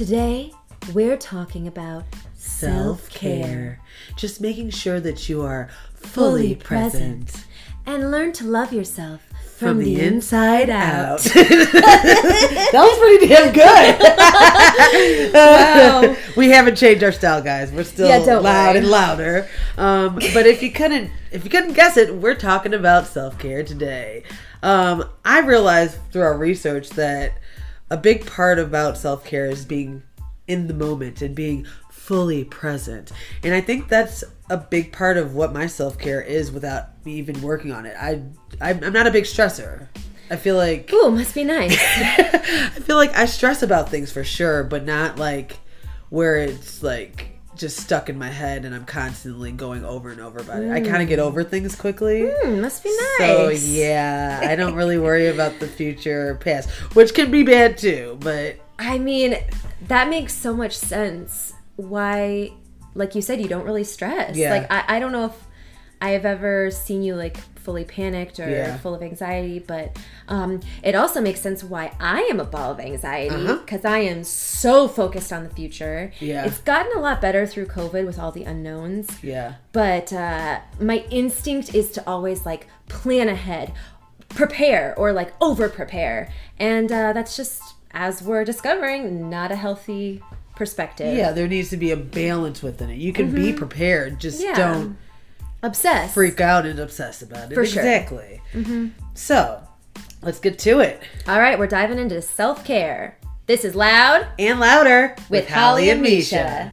[0.00, 0.50] Today,
[0.94, 2.04] we're talking about
[2.34, 3.80] Self care.
[4.16, 7.46] Just making sure that you are fully fully present, present.
[7.84, 9.20] and learn to love yourself
[9.58, 11.10] from, From the, the inside, out.
[11.10, 11.20] out.
[11.34, 15.34] that was pretty damn good.
[15.34, 16.16] Wow.
[16.34, 17.70] we haven't changed our style, guys.
[17.70, 18.78] We're still Yeah, loud worry.
[18.78, 19.50] and louder.
[19.76, 23.62] Um, but if you couldn't, if you couldn't guess it, we're talking about self care
[23.62, 24.22] today.
[24.62, 27.34] Um, I realized through our research that
[27.90, 30.02] a big part about self care is being
[30.46, 33.12] in the moment and being fully present.
[33.42, 37.14] And I think that's a big part of what my self care is without me
[37.14, 37.96] even working on it.
[37.98, 38.22] I
[38.60, 39.88] I'm, I'm not a big stressor.
[40.30, 41.76] I feel like Ooh, must be nice.
[41.80, 45.58] I feel like I stress about things for sure, but not like
[46.08, 50.40] where it's like just stuck in my head and I'm constantly going over and over
[50.40, 50.70] about it.
[50.70, 52.28] I kind of get over things quickly.
[52.28, 53.18] Hmm, must be nice.
[53.18, 57.76] So yeah, I don't really worry about the future or past, which can be bad
[57.76, 58.16] too.
[58.20, 59.36] But I mean,
[59.88, 61.52] that makes so much sense.
[61.76, 62.52] Why,
[62.94, 64.36] like you said, you don't really stress.
[64.36, 64.54] Yeah.
[64.54, 65.46] Like, I, I don't know if
[66.00, 68.76] I have ever seen you like fully panicked or Yeah.
[68.78, 69.96] full of anxiety, but
[70.28, 73.56] um, it also makes sense why I am a ball of anxiety Uh-huh.
[73.64, 76.12] because I am so focused on the future.
[76.20, 76.44] Yeah.
[76.46, 79.08] It's gotten a lot better through COVID with all the unknowns.
[79.22, 83.72] yeah, but uh, my instinct is to always like plan ahead
[84.28, 87.60] prepare or like over prepare and uh, that's just
[87.92, 90.22] as we're discovering not a healthy
[90.54, 92.96] perspective yeah, there needs to be a balance within it.
[92.98, 94.54] You can be prepared, just Yeah.
[94.54, 94.96] don't
[95.62, 97.54] obsessed freak out and obsess about it.
[97.54, 97.82] For sure.
[97.82, 98.40] exactly.
[98.52, 98.88] Mm-hmm.
[99.14, 99.62] So
[100.22, 101.02] let's get to it.
[101.28, 106.72] all right we're diving into self-care this is loud And louder with, holly and misha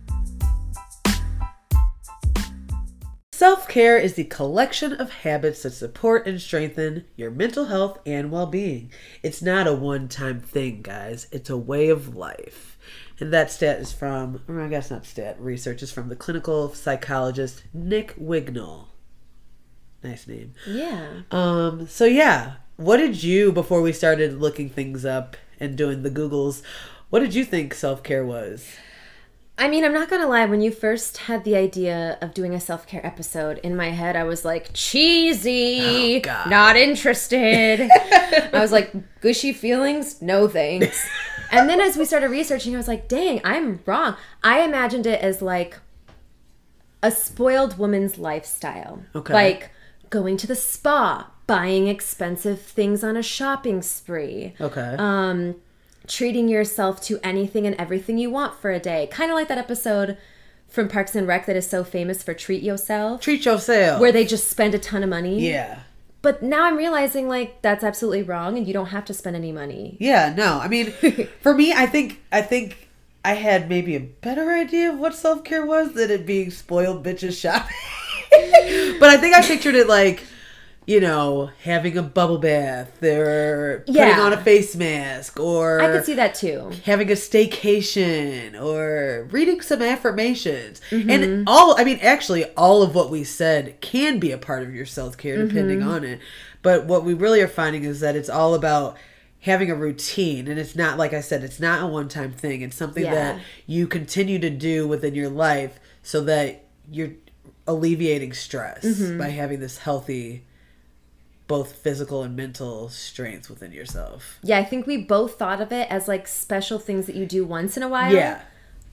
[3.38, 8.32] Self care is the collection of habits that support and strengthen your mental health and
[8.32, 8.92] well being.
[9.22, 12.77] It's not a one time thing, guys, it's a way of life.
[13.20, 16.74] And that stat is from, or I guess not stat, research is from the clinical
[16.74, 18.88] psychologist Nick Wignall.
[20.04, 20.54] Nice name.
[20.68, 26.04] yeah Um, so yeah, what did you before we started looking things up and doing
[26.04, 26.62] the Googles,
[27.10, 28.68] what did you think self care was?
[29.60, 30.46] I mean, I'm not gonna lie.
[30.46, 34.16] When you first had the idea of doing a self care episode in my head,
[34.16, 37.90] I was like, cheesy, Oh, not interested.
[38.54, 41.08] I was like, gushy feelings, no thanks.
[41.52, 44.16] and then as we started researching, I was like, dang, I'm wrong.
[44.44, 45.80] I imagined it as like
[47.02, 49.34] a spoiled woman's lifestyle, Okay.
[49.34, 49.72] like
[50.10, 54.96] going to the spa, buying expensive things on a shopping spree Okay.
[55.00, 55.56] um,
[56.08, 59.08] treating yourself to anything and everything you want for a day.
[59.12, 60.18] Kind of like that episode
[60.68, 64.02] from Parks and Rec that is so famous for Treat Yourself, Treat yourself.
[64.02, 65.48] where they just spend a ton of money.
[65.50, 65.80] yeah.
[66.24, 69.52] But now I'm realizing like that's absolutely wrong and you don't have to spend any
[69.52, 69.96] money.
[70.00, 70.60] Yeah, no.
[70.60, 70.92] I mean,
[71.42, 72.90] for me, I think I think
[73.24, 77.06] I had maybe a better idea of what self care was than it being spoiled
[77.06, 77.76] bitches shopping.
[79.00, 80.24] but I think I pictured it like,
[80.88, 86.06] you know, having a bubble bath or putting on a face mask or I could
[86.06, 86.72] see that too.
[86.86, 90.82] having a staycation or reading some affirmations.
[90.90, 91.10] Mm-hmm.
[91.10, 94.74] And all, I mean, actually, all of what we said can be a part of
[94.74, 95.90] your self care depending Mm-hmm.
[95.90, 96.20] on it.
[96.62, 98.98] But what we really are finding is that it's all about
[99.42, 100.48] having a routine.
[100.48, 102.62] And it's not, like I said, it's not a one time thing.
[102.62, 103.14] It's something Yeah.
[103.14, 107.12] that you continue to do within your life so that you're
[107.68, 109.18] alleviating stress Mm-hmm.
[109.18, 110.46] by having this healthy.
[111.48, 114.40] Both physical and mental strength within yourself.
[114.44, 117.46] Yeah, I think we both thought of it as like special things that you do
[117.46, 118.14] once in a while.
[118.14, 118.42] Yeah.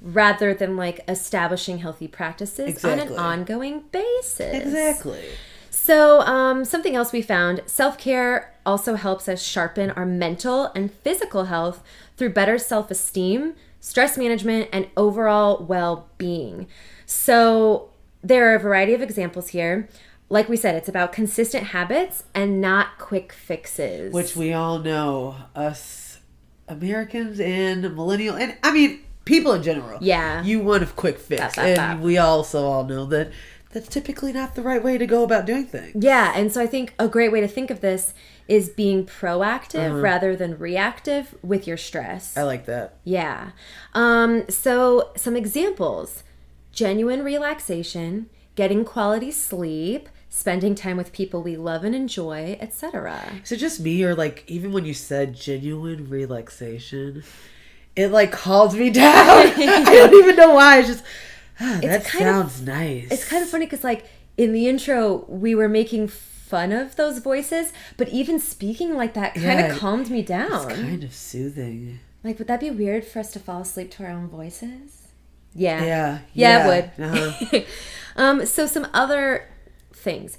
[0.00, 4.62] Rather than like establishing healthy practices on an ongoing basis.
[4.62, 5.24] Exactly.
[5.74, 10.92] So, um, something else we found self care also helps us sharpen our mental and
[10.92, 11.82] physical health
[12.16, 16.68] through better self esteem, stress management, and overall well being.
[17.06, 17.90] So,
[18.22, 19.88] there are a variety of examples here.
[20.34, 24.12] Like we said, it's about consistent habits and not quick fixes.
[24.12, 26.18] which we all know us
[26.66, 30.00] Americans and millennial and I mean people in general.
[30.02, 30.42] Yeah.
[30.42, 31.40] You want a quick fix.
[31.40, 32.00] Bap, bap, and bap.
[32.00, 33.30] we also all know that
[33.70, 36.02] that's typically not the right way to go about doing things.
[36.04, 38.12] Yeah, and so I think a great way to think of this
[38.48, 42.36] is being proactive rather than reactive with your stress.
[42.36, 42.96] I like that.
[43.04, 43.52] Yeah.
[43.94, 46.24] Um, so some examples
[46.72, 53.22] genuine relaxation, getting quality sleep, spending time with people we love and enjoy, etc.
[53.44, 57.22] So just me or like even when you said genuine relaxation,
[57.94, 59.14] it like calmed me down.
[59.14, 60.78] I don't even know why.
[60.80, 61.04] It's just
[61.60, 63.08] ah, that kind of- sounds nice.
[63.12, 67.18] It's kind of funny because, like, in the intro, we were making fun of those
[67.18, 70.68] voices, but even speaking like that kind Yeah, of calmed me down.
[70.70, 72.00] It's kind of soothing.
[72.24, 75.08] Like, would that be weird for us to fall asleep to our own voices?
[75.54, 75.84] Yeah.
[75.84, 76.18] Yeah.
[76.32, 76.66] Yeah, it
[76.98, 77.04] would.
[77.06, 77.60] Uh-huh.
[78.16, 79.48] um, so some other
[80.04, 80.38] things.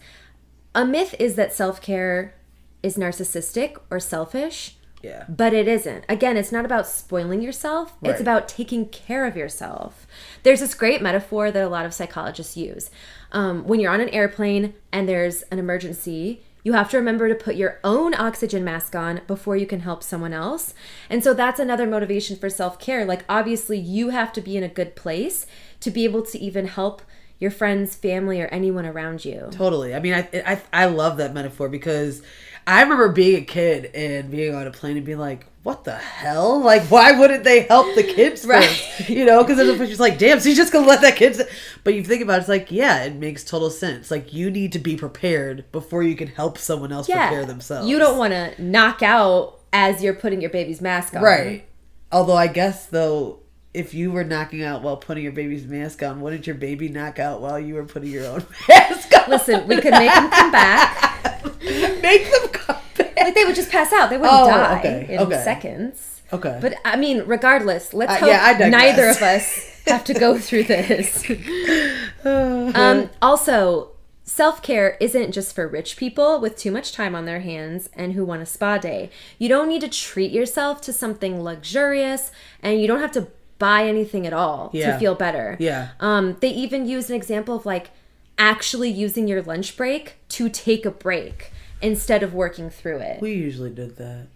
[0.73, 2.35] A myth is that self-care
[2.83, 5.25] is narcissistic or selfish, Yeah.
[5.27, 6.05] but it isn't.
[6.07, 7.95] Again, it's not about spoiling yourself.
[8.01, 8.11] Right.
[8.11, 10.05] It's about taking care of yourself.
[10.43, 12.89] There's this great metaphor that a lot of psychologists use.
[13.31, 17.35] Um, when you're on an airplane and there's an emergency, you have to remember to
[17.35, 20.73] put your own oxygen mask on before you can help someone else.
[21.11, 23.05] And so that's another motivation for self care.
[23.05, 25.45] Like, obviously, you have to be in a good place
[25.81, 27.03] to be able to even help
[27.39, 29.47] your friends, family, or anyone around you.
[29.51, 29.93] Totally.
[29.93, 32.21] I mean, I, I I love that metaphor because
[32.67, 35.95] I remember being a kid and being on a plane and being like, "What the
[35.95, 36.59] hell?
[36.61, 38.63] Like, why wouldn't they help the kids Right.
[38.67, 39.09] first?
[39.09, 41.39] You know, because there's a just like, damn, so you're just gonna let that kid.
[41.83, 44.09] But you think about it, it's like, yeah, it makes total sense.
[44.09, 47.87] Like, you need to be prepared before you can help someone else prepare themselves.
[47.87, 51.21] You don't want to knock out as you're putting your baby's mask on.
[51.21, 51.65] right.
[52.11, 53.39] Although I guess though.
[53.75, 57.19] If you were knocking out while putting your baby's mask on, wouldn't your baby knock
[57.19, 59.29] out while you were putting your own mask on?
[59.29, 61.21] Listen, we could make them come back.
[62.01, 63.15] Make them come back.
[63.17, 64.09] Like they would just pass out.
[64.09, 65.43] They wouldn't Oh, die okay, in okay.
[65.43, 66.21] seconds.
[66.31, 66.57] Okay.
[66.61, 70.63] But I mean, regardless, let's Uh, hope yeah, neither of us have to go through
[70.65, 71.23] this.
[72.25, 73.91] um, also,
[74.23, 78.13] self care isn't just for rich people with too much time on their hands and
[78.13, 79.09] who want a spa day.
[79.39, 82.31] You don't need to treat yourself to something luxurious,
[82.61, 84.93] and you don't have to buy anything at all Yeah.
[84.93, 85.55] to feel better.
[85.59, 85.89] Yeah.
[85.99, 87.91] Um, they even use an example of like
[88.37, 93.21] actually using your lunch break to take a break instead of working through it.
[93.21, 94.27] We usually did that.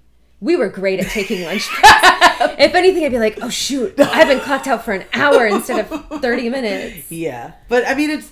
[0.42, 2.56] We were great at taking lunch breaks.
[2.60, 5.86] if anything, I'd be like, oh shoot, I've been clocked out for an hour instead
[5.92, 7.12] of 30 minutes.
[7.12, 7.54] Yeah.
[7.68, 8.32] But I mean, it's,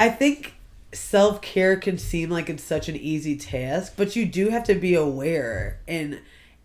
[0.00, 0.54] I think
[0.94, 4.74] self care can seem like it's such an easy task, but you do have to
[4.74, 6.20] be aware and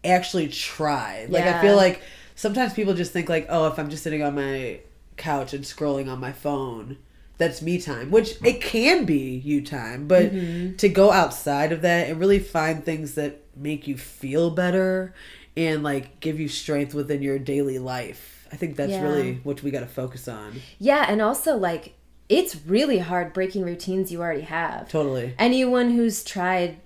[0.05, 1.25] actually try.
[1.27, 2.01] Like, I feel like
[2.37, 4.79] sometimes people just think, like, oh, if I'm just sitting on my
[5.17, 6.97] couch and scrolling on my phone,
[7.37, 10.75] that's me time, which it can be you time, but mm-hmm.
[10.77, 15.13] to go outside of that and really find things that make you feel better
[15.55, 18.47] and like give you strength within your daily life.
[18.51, 19.03] I think that's Yeah.
[19.03, 20.61] really what we got to focus on.
[20.79, 21.93] Yeah, and also like
[22.29, 24.89] it's really hard breaking routines you already have.
[24.89, 25.33] Totally.
[25.39, 26.77] Anyone who's tried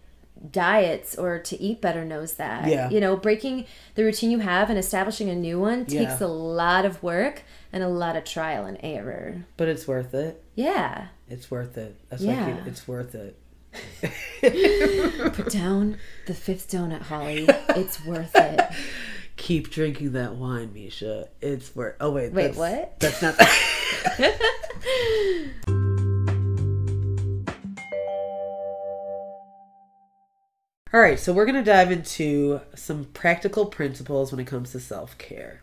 [0.50, 2.68] diets or to eat better knows that.
[2.68, 2.90] Yeah.
[2.90, 3.66] You know, breaking
[3.96, 6.26] the routine you have and establishing a new one takes Yeah.
[6.26, 9.46] a lot of work and a lot of trial and error.
[9.58, 10.44] But it's worth it.
[10.56, 11.08] Yeah.
[11.30, 11.96] It's worth it.
[12.10, 12.58] That's Yeah.
[12.58, 13.38] keep, it's worth it.
[15.34, 15.98] Put down
[16.28, 17.48] the fifth donut, Holly.
[17.70, 18.60] It's worth it.
[19.38, 21.30] keep drinking that wine, Misha.
[21.42, 21.96] It's worth.
[22.02, 23.00] Oh wait, Wait, that's, what?
[23.00, 23.36] That's not.
[30.94, 34.80] All right, so we're going to dive into some practical principles when it comes to
[34.82, 35.62] self care.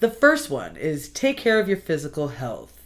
[0.00, 2.82] The first one is take care of your physical health.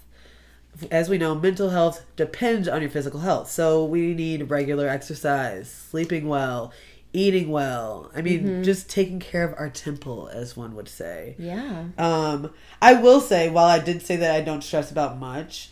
[0.91, 3.51] As we know, mental health depends on your physical health.
[3.51, 6.71] So we need regular exercise, sleeping well,
[7.15, 8.11] eating well.
[8.15, 11.35] I mean, just taking care of our temple, as one would say.
[11.39, 11.87] Yeah.
[11.97, 12.53] Um,
[12.83, 15.71] I will say, while I did say that I don't stress about much,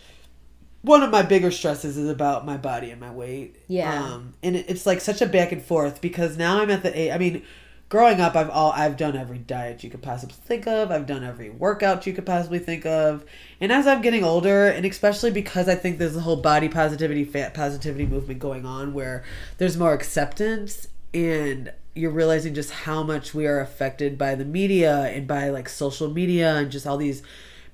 [0.87, 3.57] one of my bigger stresses is about my body and my weight.
[3.67, 4.05] Yeah.
[4.05, 6.97] Um, and it, it's like such a back and forth because now I'm at the
[6.97, 7.11] age.
[7.11, 7.43] I mean,
[7.89, 10.93] growing up, I've all I've done every diet you could possibly think of.
[10.93, 13.25] I've done every workout you could possibly think of.
[13.61, 17.25] And as I'm getting older, and especially because I think there's a whole body positivity,
[17.25, 19.25] fat positivity movement going on, where
[19.59, 25.07] there's more acceptance and you're realizing just how much we are affected by the media
[25.07, 27.25] and by like social media and just all these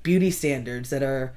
[0.02, 1.34] beauty standards that are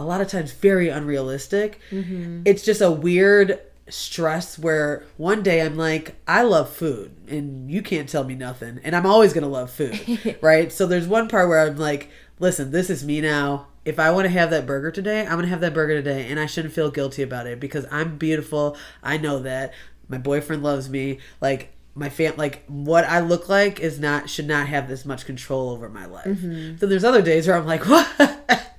[0.00, 1.80] a lot of times very unrealistic.
[1.90, 2.42] Mm-hmm.
[2.44, 7.82] It's just a weird stress where one day I'm like, I love food and you
[7.82, 8.80] can't tell me nothing.
[8.82, 10.38] And I'm always going to love food.
[10.40, 10.72] right.
[10.72, 13.66] So there's one part where I'm like, listen, this is me now.
[13.84, 16.28] If I want to have that burger today, I'm going to have that burger today.
[16.28, 18.76] And I shouldn't feel guilty about it because I'm beautiful.
[19.02, 19.72] I know that.
[20.08, 21.18] My boyfriend loves me.
[21.40, 25.26] Like, my fam like what I look like is not should not have this much
[25.26, 26.26] control over my life.
[26.26, 26.78] Mm-hmm.
[26.78, 28.06] So there's other days where I'm like, what?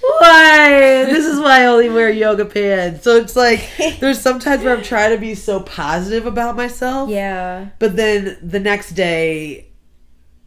[0.00, 1.04] why?
[1.06, 3.04] This is why I only wear yoga pants.
[3.04, 3.68] So it's like
[4.00, 7.10] there's sometimes where I'm trying to be so positive about myself.
[7.10, 7.68] Yeah.
[7.78, 9.70] But then the next day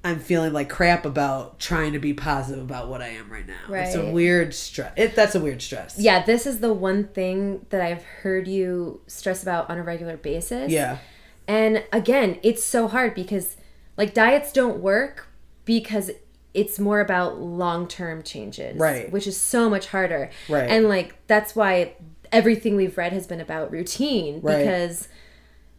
[0.06, 3.54] I'm feeling like crap about trying to be positive about what I am right now.
[3.70, 3.88] Right.
[3.88, 4.94] It's a weird stress.
[4.98, 5.98] It that's a weird stress.
[5.98, 10.18] Yeah, this is the one thing that I've heard you stress about on a regular
[10.18, 10.72] basis.
[10.72, 10.98] Yeah.
[11.48, 13.56] And again, it's so hard because
[13.96, 15.28] like diets don't work
[15.64, 16.12] because
[16.54, 18.78] it's more about long-term changes.
[18.78, 19.12] Right.
[19.12, 20.30] Which is so much harder.
[20.48, 20.70] Right.
[20.70, 21.94] And like that's why
[22.32, 24.60] everything we've read has been about routine Right.
[24.60, 25.08] because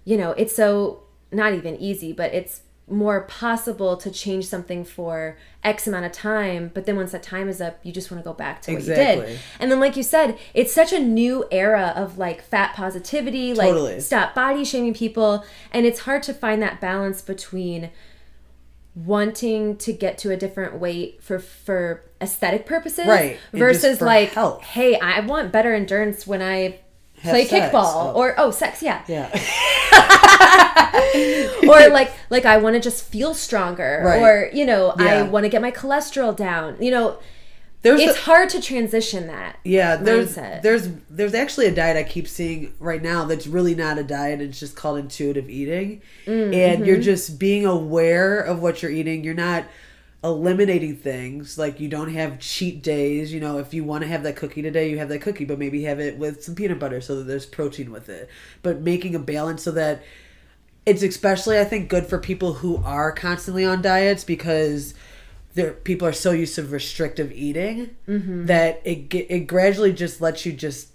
[0.05, 1.03] you know, it's so
[1.33, 6.71] not even easy, but it's more possible to change something for X amount of time,
[6.75, 8.83] but then once that time is up, you just want to go back to what
[8.83, 9.39] you did.
[9.59, 14.03] And then, like you said, it's such a new era of like fat positivity, like
[14.03, 17.91] stop body shaming people, and it's hard to find that balance between
[18.95, 23.39] wanting to get to a different weight for for aesthetic purposes Right.
[23.53, 24.63] Versus like health.
[24.63, 26.79] hey i want better endurance when i
[27.19, 27.75] Have play sex.
[27.75, 28.15] kickball Oh.
[28.15, 29.29] or oh sex yeah Yeah.
[31.69, 34.23] or like like i want to just feel stronger Right.
[34.23, 37.19] or you know i want to get my cholesterol down you know
[37.85, 40.63] There's it's a- hard to transition that Yeah, there's mindset.
[40.63, 44.41] there's there's actually a diet I keep seeing right now that's really not a diet.
[44.41, 46.85] It's just called intuitive eating, Mm, and mm-hmm.
[46.85, 49.23] you're just being aware of what you're eating.
[49.23, 49.65] You're not
[50.25, 53.33] eliminating things like you don't have cheat days.
[53.33, 55.59] You know, if you want to have that cookie today, you have that cookie, but
[55.59, 58.31] maybe have it with some peanut butter so that there's protein with it.
[58.63, 60.03] But making a balance so that
[60.87, 64.95] it's especially I think good for people who are constantly on diets because
[65.55, 68.47] there people are so used to restrictive eating Mm-hmm.
[68.47, 70.89] that it it gradually just lets you just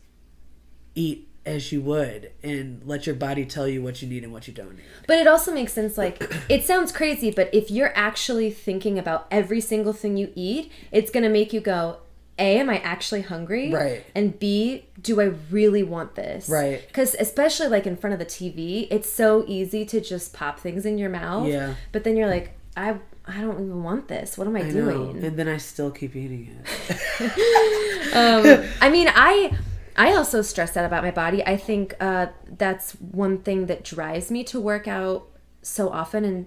[0.95, 4.47] eat as you would and let your body tell you what you need and what
[4.47, 4.83] you don't need.
[5.07, 9.25] But it also makes sense like it sounds crazy, but if you're actually thinking about
[9.31, 11.99] every single thing you eat, it's going to make you go,
[12.37, 13.71] A, am I actually hungry?
[13.71, 14.03] Right.
[14.13, 16.49] And B, do I really want this?
[16.49, 16.81] Right.
[16.93, 20.85] Cuz especially like in front of the TV, it's so easy to just pop things
[20.85, 21.47] in your mouth.
[21.47, 21.75] Yeah.
[21.93, 24.37] But then you're like, I I don't even want this.
[24.37, 24.71] What am I, I know.
[24.71, 25.23] doing?
[25.23, 28.15] And then I still keep eating it.
[28.15, 29.55] um, I mean, I
[29.95, 31.45] I also stress out about my body.
[31.45, 35.27] I think uh, that's one thing that drives me to work out
[35.61, 36.45] so often and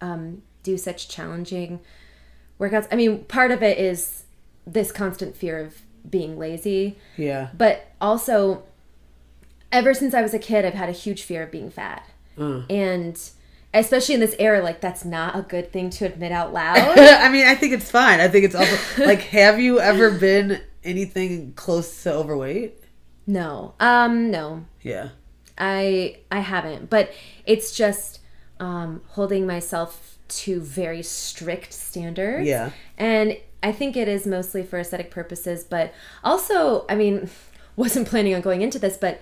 [0.00, 1.80] um, do such challenging
[2.58, 2.88] workouts.
[2.90, 4.24] I mean, part of it is
[4.66, 7.48] this constant fear of being lazy, yeah.
[7.56, 8.62] but also
[9.70, 12.06] ever since I was a kid, I've had a huge fear of being fat,
[12.38, 12.62] Uh.
[12.70, 13.20] and
[13.74, 16.76] especially in this era, like that's not a good thing to admit out loud.
[16.98, 18.20] I mean, I think it's fine.
[18.20, 22.78] I think it's also like have you ever been anything close to overweight?
[23.26, 24.64] no, um, no.
[24.82, 25.10] Yeah.
[25.58, 27.12] I I haven't, but
[27.46, 28.20] it's just
[28.58, 32.46] um, holding myself to very strict standards.
[32.46, 32.70] Yeah.
[32.96, 35.92] and I think it is mostly for aesthetic purposes, but
[36.24, 37.30] also, I mean,
[37.76, 39.20] wasn't planning on going into this, but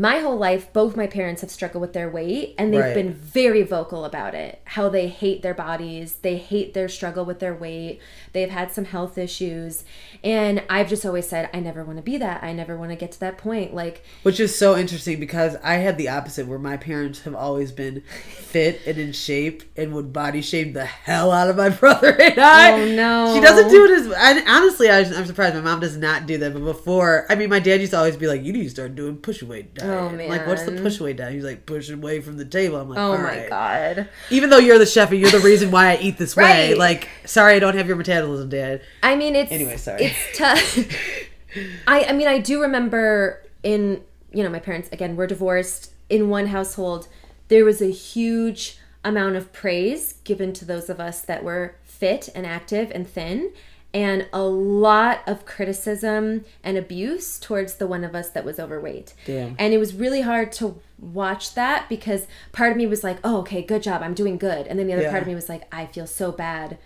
[0.00, 2.94] my whole life, both my parents have struggled with their weight, and they've Right.
[2.94, 4.60] been very vocal about it.
[4.64, 7.98] How they hate their bodies, they hate their struggle with their weight.
[8.32, 9.82] They've had some health issues,
[10.22, 12.44] and I've just always said, I never want to be that.
[12.44, 13.74] I never want to get to that point.
[13.74, 17.72] Like, Which is so interesting because I had the opposite where my parents have always
[17.72, 22.10] been fit and in shape and would body shame the hell out of my brother
[22.20, 22.72] and I.
[22.80, 23.34] Oh, no.
[23.34, 24.88] She doesn't do it as I, honestly.
[24.90, 26.52] I, I'm surprised my mom does not do that.
[26.52, 28.94] But before, I mean, my dad used to always be like, "You need to start
[28.94, 31.32] doing push away diet." Oh, I'm Like, what's the push away diet?
[31.34, 34.08] He's like, "Push away from the table." I'm like, oh "All my right." god.
[34.30, 37.08] Even though you're the chef and you're the reason why I eat this way, like,
[37.24, 38.82] sorry, I don't have your metabolism, Dad.
[39.02, 40.04] I mean, it's Anyway, sorry.
[40.06, 40.78] It's tough.
[41.86, 44.02] I I mean, I do remember in
[44.32, 47.08] you know my parents again were divorced in one household.
[47.48, 52.28] There was a huge amount of praise given to those of us that were fit
[52.34, 53.52] and active and thin,
[53.98, 59.12] and a lot of criticism and abuse towards the one of us that was overweight.
[59.24, 59.56] Damn.
[59.58, 63.38] And it was really hard to watch that because part of me was like, "Oh,
[63.38, 65.10] okay, good job, I'm doing good," and then the other Yeah.
[65.10, 66.78] part of me was like, "I feel so bad."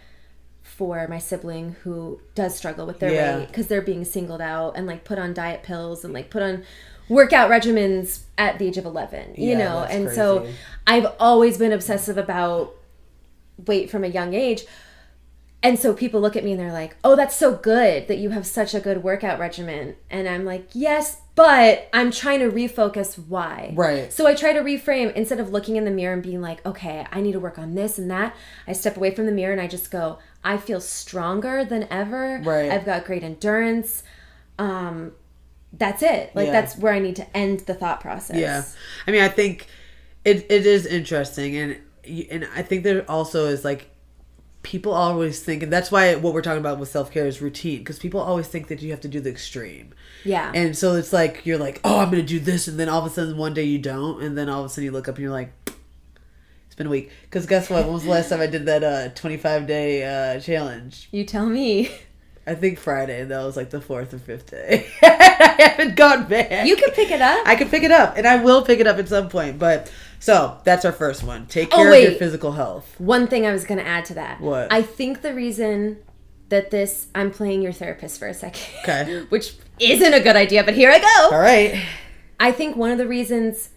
[0.62, 3.37] for my sibling who does struggle with their Yeah.
[3.38, 6.40] weight because they're being singled out and like put on diet pills and like put
[6.42, 6.62] on
[7.11, 10.47] workout regimens at the age of 11 you Yeah, know and so
[10.87, 12.75] i've always been obsessive about
[13.66, 14.64] weight from a young age
[15.62, 18.31] and so people look at me and they're like oh that's so good that you
[18.31, 23.16] have such a good workout regimen and i'm like yes but i'm trying to refocus
[23.28, 24.12] why Right.
[24.12, 27.07] so I try to reframe instead of looking in the mirror and being like, okay,
[27.11, 28.35] I need to work on this and that.
[28.66, 32.40] I step away from the mirror and I just go, I feel stronger than ever.
[32.45, 32.71] Right.
[32.71, 34.02] I've got great endurance.
[34.59, 35.12] Um,
[35.73, 36.35] that's it.
[36.35, 36.52] Like Yeah.
[36.52, 38.37] that's where I need to end the thought process.
[38.37, 38.62] Yeah,
[39.07, 39.66] I mean, I think
[40.25, 41.76] it it is interesting, and
[42.31, 43.88] and I think there also is like
[44.62, 47.78] people always think, and that's why what we're talking about with self care is routine,
[47.78, 49.92] because people always think that you have to do the extreme,
[50.25, 50.52] Yeah.
[50.54, 53.07] and so it's like you're like, oh, I'm gonna do this, and then all of
[53.07, 55.16] a sudden one day you don't, and then all of a sudden you look up
[55.16, 55.52] and you're like.
[56.66, 57.11] It's been a week.
[57.25, 57.85] Because guess what?
[57.85, 60.04] When was the last time I did that uh, 25 day
[60.37, 61.07] uh, challenge?
[61.12, 61.90] you tell me.
[62.47, 64.87] I think Friday, and that was like the fourth or fifth day.
[65.02, 66.66] I haven't gone back.
[66.66, 67.47] You can pick it up.
[67.47, 69.59] I can pick it up, and I will pick it up at some point.
[69.59, 69.92] But
[70.23, 71.47] so that's our first one.
[71.47, 72.95] Take Oh, care of your physical health.
[73.00, 74.41] One thing I was going to add to that.
[74.41, 74.73] What?
[74.73, 75.99] I think the reason
[76.49, 78.62] that this, I'm playing your therapist for a second.
[78.85, 79.23] Okay.
[79.31, 81.35] Which isn't a good idea, but here I go.
[81.37, 81.83] All right.
[82.38, 83.71] I think one of the reasons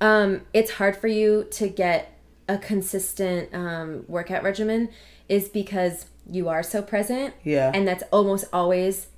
[0.00, 2.18] um, it's hard for you to get
[2.48, 4.88] a consistent um, workout regimen
[5.28, 7.34] is because you are so present.
[7.44, 7.70] Yeah.
[7.74, 9.08] And that's almost always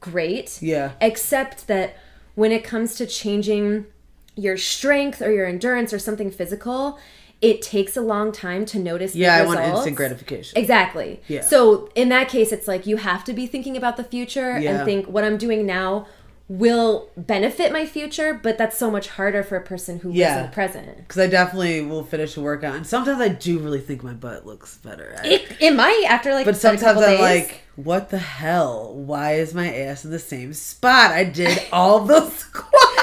[0.00, 0.62] great.
[0.62, 0.92] Yeah.
[1.00, 1.96] Except that
[2.36, 3.86] when it comes to changing
[4.36, 6.98] your strength or your endurance or something physical,
[7.40, 9.12] it takes a long time to notice.
[9.12, 10.58] the Yeah, I want instant gratification.
[10.58, 11.20] Exactly.
[11.28, 11.42] Yeah.
[11.42, 14.76] So in that case, it's like you have to be thinking about the future Yeah.
[14.76, 16.06] and think what I'm doing now
[16.46, 20.26] will benefit my future, but that's so much harder for a person who Yeah.
[20.28, 20.96] lives in the present.
[20.98, 24.44] Because I definitely will finish a workout, and sometimes I do really think my butt
[24.46, 25.16] looks better.
[25.22, 27.20] I- It, it might after like but sometimes I'm days.
[27.20, 28.92] like, what the hell?
[28.94, 31.12] Why is my ass in the same spot?
[31.12, 32.93] I did all those squats.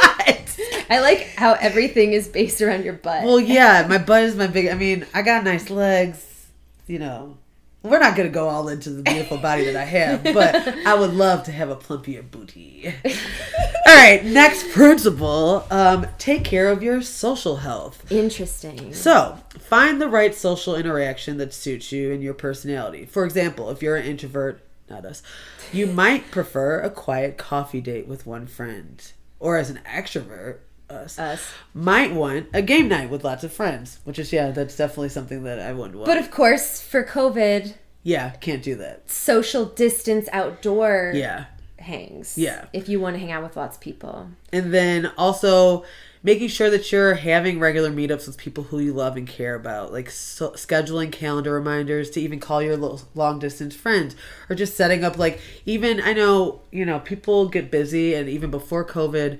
[0.91, 3.23] I like how everything is based around your butt.
[3.23, 4.67] Well, yeah, my butt is my big.
[4.67, 6.49] I mean, I got nice legs.
[6.85, 7.37] You know,
[7.81, 10.53] we're not gonna go all into the beautiful body that I have, but
[10.85, 12.93] I would love to have a plumpier booty.
[13.05, 18.11] all right, next principle: um, take care of your social health.
[18.11, 18.93] Interesting.
[18.93, 23.05] So, find the right social interaction that suits you and your personality.
[23.05, 25.23] For example, if you're an introvert, not us,
[25.71, 29.09] you might prefer a quiet coffee date with one friend.
[29.39, 30.59] Or as an extrovert,
[30.91, 31.51] us, Us.
[31.73, 35.43] might want a game night with lots of friends, which is, yeah, that's definitely something
[35.43, 36.05] that I wouldn't want.
[36.05, 39.09] But of course, for COVID, yeah, can't do that.
[39.09, 41.45] social distance outdoor Yeah.
[41.79, 42.37] hangs.
[42.37, 42.65] Yeah.
[42.73, 44.29] If you want to hang out with lots of people.
[44.53, 45.83] And then also
[46.23, 49.91] making sure that you're having regular meetups with people who you love and care about,
[49.91, 54.15] like so, scheduling calendar reminders to even call your lo- long distance friends,
[54.47, 58.51] or just setting up like even I know you know people get busy, and even
[58.51, 59.39] before COVID,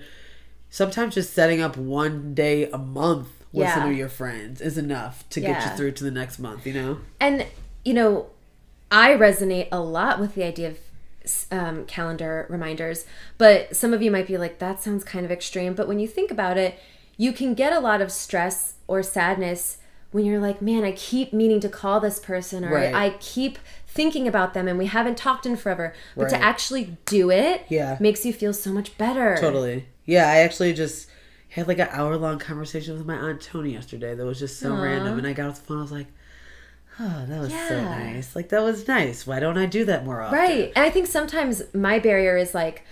[0.71, 5.27] sometimes just setting up one day a month with some of your friends is enough
[5.29, 6.65] to get you through to the next month.
[6.65, 6.97] You know?
[7.19, 7.45] And,
[7.85, 8.27] you know,
[8.89, 10.77] I resonate a lot with the idea of
[11.51, 13.05] um, calendar reminders,
[13.37, 15.73] but some of you might be like, that sounds kind of extreme.
[15.75, 16.79] But when you think about it,
[17.17, 19.77] you can get a lot of stress or sadness
[20.11, 22.93] when you're like, man, I keep meaning to call this person or Right.
[22.93, 25.93] I keep thinking about them and we haven't talked in forever.
[26.15, 27.97] But to actually do it Yeah.
[27.99, 29.37] makes you feel so much better.
[29.39, 29.85] Totally.
[30.11, 31.07] Yeah, I actually just
[31.47, 34.73] had like an hour long conversation with my aunt Tony yesterday that was just so
[34.73, 34.81] Aw.
[34.81, 35.17] random.
[35.17, 36.07] And I got off the phone, I was like,
[36.99, 38.35] oh, that was so nice.
[38.35, 39.25] Like, that was nice.
[39.25, 40.37] Why don't I do that more often?
[40.37, 40.73] Right.
[40.75, 42.83] And I think sometimes my barrier is like,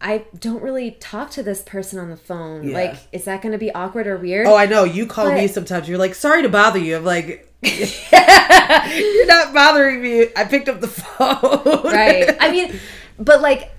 [0.00, 2.68] I don't really talk to this person on the phone.
[2.68, 2.74] Yeah.
[2.74, 4.46] Like, is that going to be awkward or weird?
[4.46, 4.84] Oh, I know.
[4.84, 5.88] You call me sometimes.
[5.88, 6.96] You're like, sorry to bother you.
[6.96, 10.28] I'm like, you're not bothering me.
[10.36, 11.82] I picked up the phone.
[11.92, 12.36] right.
[12.38, 12.78] I mean,
[13.18, 13.72] but like,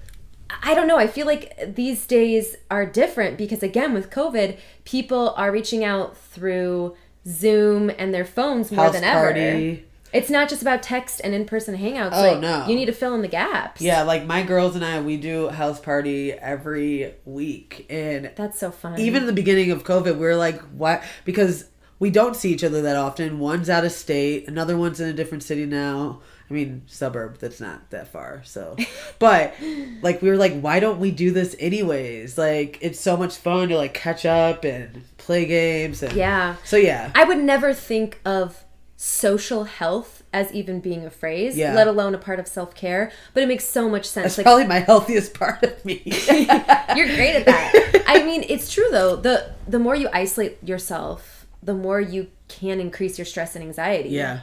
[0.63, 0.97] I don't know.
[0.97, 6.17] I feel like these days are different because, again, with COVID, people are reaching out
[6.17, 6.95] through
[7.27, 9.25] Zoom and their phones more House than ever.
[9.25, 9.85] party.
[10.13, 12.11] It's not just about text and in person hangouts.
[12.13, 12.65] Oh, like, no.
[12.65, 13.81] You need to fill in the gaps.
[13.81, 17.85] Yeah, like my girls and I, we do house party every week.
[17.89, 18.99] And That's so fun.
[18.99, 21.03] even in the beginning of COVID, we were like, what?
[21.25, 21.65] Because
[21.99, 23.39] we don't see each other that often.
[23.39, 26.21] One's out of state, another one's in a different city now.
[26.49, 28.41] I mean, suburb, that's not that far.
[28.45, 28.77] So,
[29.19, 29.53] but
[30.01, 32.37] like, we were like, why don't we do this anyways?
[32.37, 36.01] Like, it's so much fun to like catch up and play games.
[36.03, 36.55] And Yeah.
[36.63, 37.11] So, yeah.
[37.15, 38.63] I would never think of
[38.95, 41.73] social health as even being a phrase, Yeah.
[41.73, 43.11] let alone a part of self care.
[43.33, 44.35] But it makes so much sense.
[44.35, 46.01] That's Like probably my healthiest part of me.
[46.05, 48.03] you're great at that.
[48.07, 49.15] I mean, it's true though.
[49.17, 54.09] The the more you isolate yourself, the more you can increase your stress and anxiety.
[54.09, 54.41] Yeah.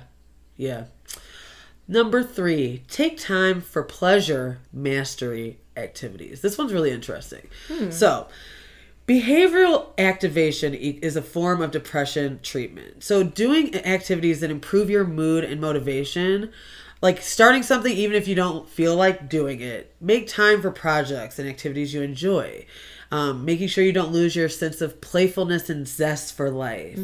[0.57, 0.85] Yeah.
[1.87, 6.41] Number three, take time for pleasure mastery activities.
[6.41, 7.49] This one's really interesting.
[7.91, 8.29] So,
[9.07, 13.05] behavioral activation is a form of depression treatment.
[13.05, 16.53] So, doing activities that improve your mood and motivation,
[17.03, 21.39] like starting something even if you don't feel like doing it, make time for projects
[21.39, 22.65] and activities you enjoy.
[23.11, 26.99] Um, making sure you don't lose your sense of playfulness and zest for life.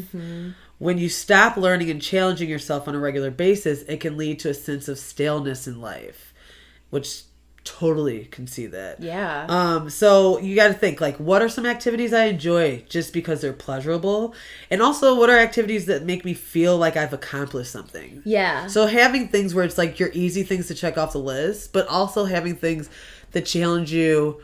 [0.81, 4.49] When you stop learning and challenging yourself on a regular basis, it can lead to
[4.49, 6.33] a sense of staleness in life,
[6.89, 7.21] which
[7.63, 8.99] totally can see that.
[8.99, 9.45] Yeah.
[9.47, 13.41] Um, so you got to think like, what are some activities I enjoy just because
[13.41, 14.33] they're pleasurable,
[14.71, 18.23] and also what are activities that make me feel like I've accomplished something.
[18.25, 18.65] yeah.
[18.65, 21.87] So having things where it's like your easy things to check off the list, but
[21.89, 22.89] also having things
[23.33, 24.41] that challenge you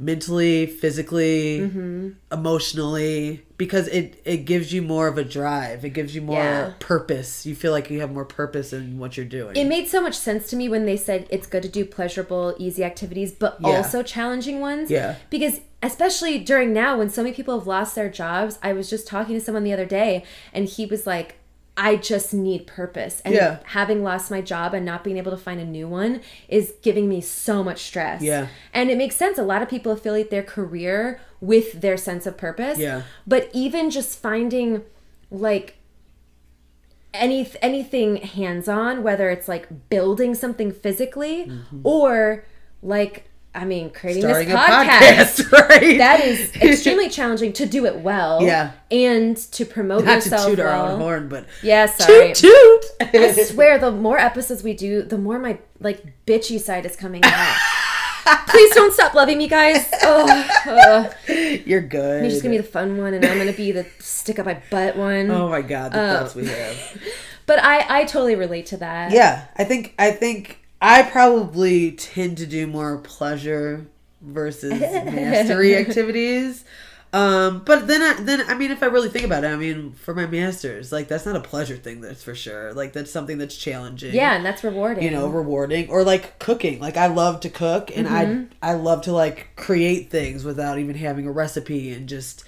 [0.00, 2.08] mentally, physically, Mm-hmm.
[2.32, 5.84] emotionally, because it it gives you more of a drive.
[5.84, 6.72] It gives you more Yeah.
[6.78, 7.44] purpose.
[7.46, 9.56] You feel like you have more purpose in what you're doing.
[9.56, 12.54] it made so much sense to me when they said it's good to do pleasurable,
[12.58, 13.68] easy activities, but Yeah.
[13.76, 14.90] also challenging ones.
[14.90, 15.16] Yeah.
[15.28, 19.06] Because especially during now when so many people have lost their jobs, I was just
[19.06, 21.36] talking to someone the other day and he was like,
[21.76, 23.22] I just need purpose.
[23.24, 23.58] And Yeah.
[23.64, 27.08] having lost my job and not being able to find a new one is giving
[27.08, 28.22] me so much stress.
[28.22, 28.48] Yeah.
[28.74, 29.38] And it makes sense.
[29.38, 32.78] A lot of people affiliate their career with their sense of purpose.
[32.78, 33.02] Yeah.
[33.26, 34.82] But even just finding
[35.30, 35.76] like
[37.12, 41.80] any anything hands-on whether it's like building something physically mm-hmm.
[41.82, 42.44] or
[42.82, 44.22] like i mean creating.
[44.22, 45.98] Starting this podcast, podcast, right?
[45.98, 48.72] that is extremely challenging to do it well Yeah.
[48.90, 53.14] and to promote Not to yourself toot our own horn, but yeah sorry toot toot.
[53.14, 57.22] i swear the more episodes we do the more my like bitchy side is coming
[57.24, 57.56] out
[58.48, 60.28] please don't stop loving me guys oh,
[60.66, 61.10] uh,
[61.64, 62.22] You're good.
[62.22, 64.60] you're just gonna be the fun one and i'm gonna be the stick up my
[64.70, 66.98] butt one oh my god, the thoughts we have.
[67.46, 72.38] but i i totally relate to that Yeah, I think I think I probably tend
[72.38, 73.86] to do more pleasure
[74.22, 76.64] versus mastery activities.
[77.12, 79.92] Um, but then I, then I mean, if I really think about it, I mean,
[79.94, 82.00] for my masters, like that's not a pleasure thing.
[82.00, 82.72] That's for sure.
[82.72, 84.14] Like that's something that's challenging.
[84.14, 87.90] yeah and that's rewarding you know rewarding or like cooking like i love to cook
[87.96, 88.52] and Mm-hmm.
[88.62, 92.44] i i love to like create things without even having a recipe and just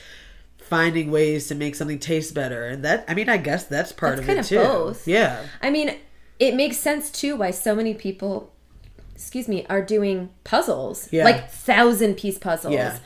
[0.58, 4.16] finding ways to make something taste better and that i mean i guess that's part
[4.16, 5.08] That's of kind it of too both.
[5.08, 5.96] yeah I mean,
[6.46, 8.52] it makes sense too why so many people,
[9.14, 11.24] excuse me, are doing puzzles, Yeah.
[11.24, 12.74] like thousand piece puzzles.
[12.74, 12.98] Yeah.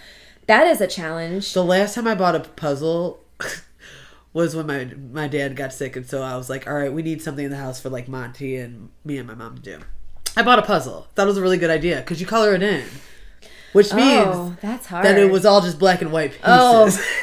[0.47, 1.53] That is a challenge.
[1.53, 3.19] the last time i bought a puzzle
[4.33, 4.85] was when my
[5.21, 7.51] my dad got sick and so i was like all right we need something in
[7.51, 9.79] the house for like monty and me and my mom to do
[10.37, 12.63] i bought a puzzle thought it was a really good idea because you color it
[12.63, 12.85] in
[13.77, 15.05] which oh, means oh, that's hard.
[15.05, 16.45] that it was all just black and white pieces.
[16.45, 16.91] Oh.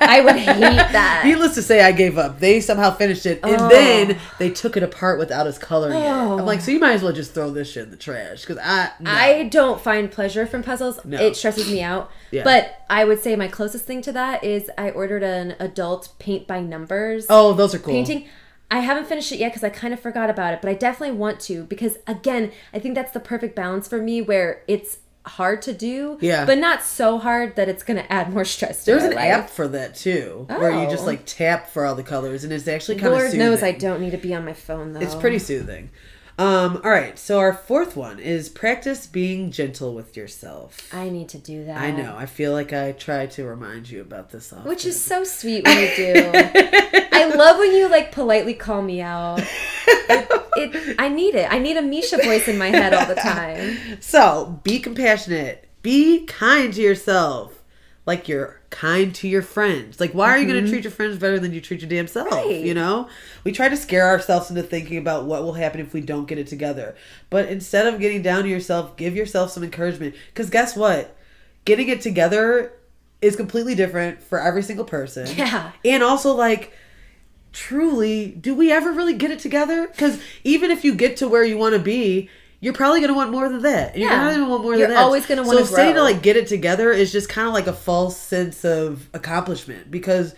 [0.00, 1.22] I would hate that.
[1.24, 2.38] Needless to say, I gave up.
[2.38, 3.68] They somehow finished it, and Oh.
[3.68, 6.06] then they took it apart without us coloring it.
[6.06, 6.38] Oh.
[6.38, 8.58] I'm like, so you might as well just throw this shit in the trash because
[8.62, 9.10] I, no.
[9.10, 11.04] I don't find pleasure from puzzles.
[11.04, 11.20] No.
[11.20, 12.10] It stresses me out.
[12.30, 12.44] Yeah.
[12.44, 16.46] But I would say my closest thing to that is I ordered an adult paint
[16.46, 17.92] by numbers oh, those are cool.
[17.92, 18.28] painting.
[18.70, 21.16] I haven't finished it yet because I kind of forgot about it, but I definitely
[21.16, 25.62] want to because again, I think that's the perfect balance for me where it's hard
[25.62, 26.44] to do, Yeah.
[26.44, 28.90] but not so hard that it's going to add more stress to.
[28.92, 29.30] There's an life.
[29.32, 31.06] app for that too, where you just Oh.
[31.06, 34.00] like tap for all the colors, and it's actually kind of Lord knows I don't
[34.00, 35.00] need to be on my phone though.
[35.00, 35.90] It's pretty soothing.
[36.38, 40.88] Um, all right, so our fourth one is practice being gentle with yourself.
[40.94, 41.82] I need to do that.
[41.82, 42.14] I know.
[42.16, 44.68] I feel like I try to remind you about this often.
[44.68, 46.30] Which is so sweet when you do.
[47.12, 49.40] I love when you like politely call me out.
[49.40, 51.52] It, it, I need it.
[51.52, 54.00] I need a Misha voice in my head all the time.
[54.00, 55.68] So be compassionate.
[55.82, 57.64] Be kind to yourself.
[58.06, 60.00] Like you're kind to your friends.
[60.00, 62.06] Like why are you going to treat your friends better than you treat your damn
[62.06, 62.28] self?
[62.28, 62.48] Mm-hmm.
[62.48, 62.64] Right.
[62.64, 63.08] You know?
[63.44, 66.38] We try to scare ourselves into thinking about what will happen if we don't get
[66.38, 66.94] it together.
[67.30, 70.14] But instead of getting down to yourself, give yourself some encouragement.
[70.28, 71.16] Because guess what?
[71.64, 72.72] Getting it together
[73.20, 75.26] is completely different for every single person.
[75.36, 75.72] Yeah.
[75.84, 76.72] And also like
[77.52, 79.86] truly, do we ever really get it together?
[79.86, 82.28] Because even if you get to where you want to be,
[82.60, 83.96] you're probably gonna want more than that.
[83.96, 84.32] You're Yeah.
[84.32, 85.02] gonna want more You're than that.
[85.04, 87.66] always gonna So wanna saying to like get it together is just kind of like
[87.66, 90.34] a false sense of accomplishment because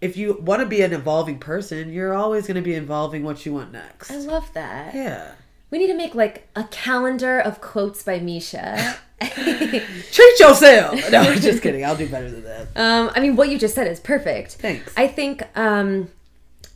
[0.00, 3.54] if you want to be an evolving person, you're always gonna be involving what you
[3.54, 4.10] want next.
[4.10, 4.94] I love that.
[4.94, 5.32] yeah.
[5.70, 8.96] We need to make like a calendar of quotes by Misha.
[9.22, 11.10] Treat yourself.
[11.10, 11.84] No, just kidding.
[11.84, 12.66] I'll do better than that.
[12.76, 14.52] Um, I mean, what you just said is perfect.
[14.54, 14.92] Thanks.
[14.96, 16.10] I think um,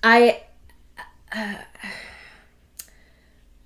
[0.03, 0.41] I
[1.35, 1.55] uh,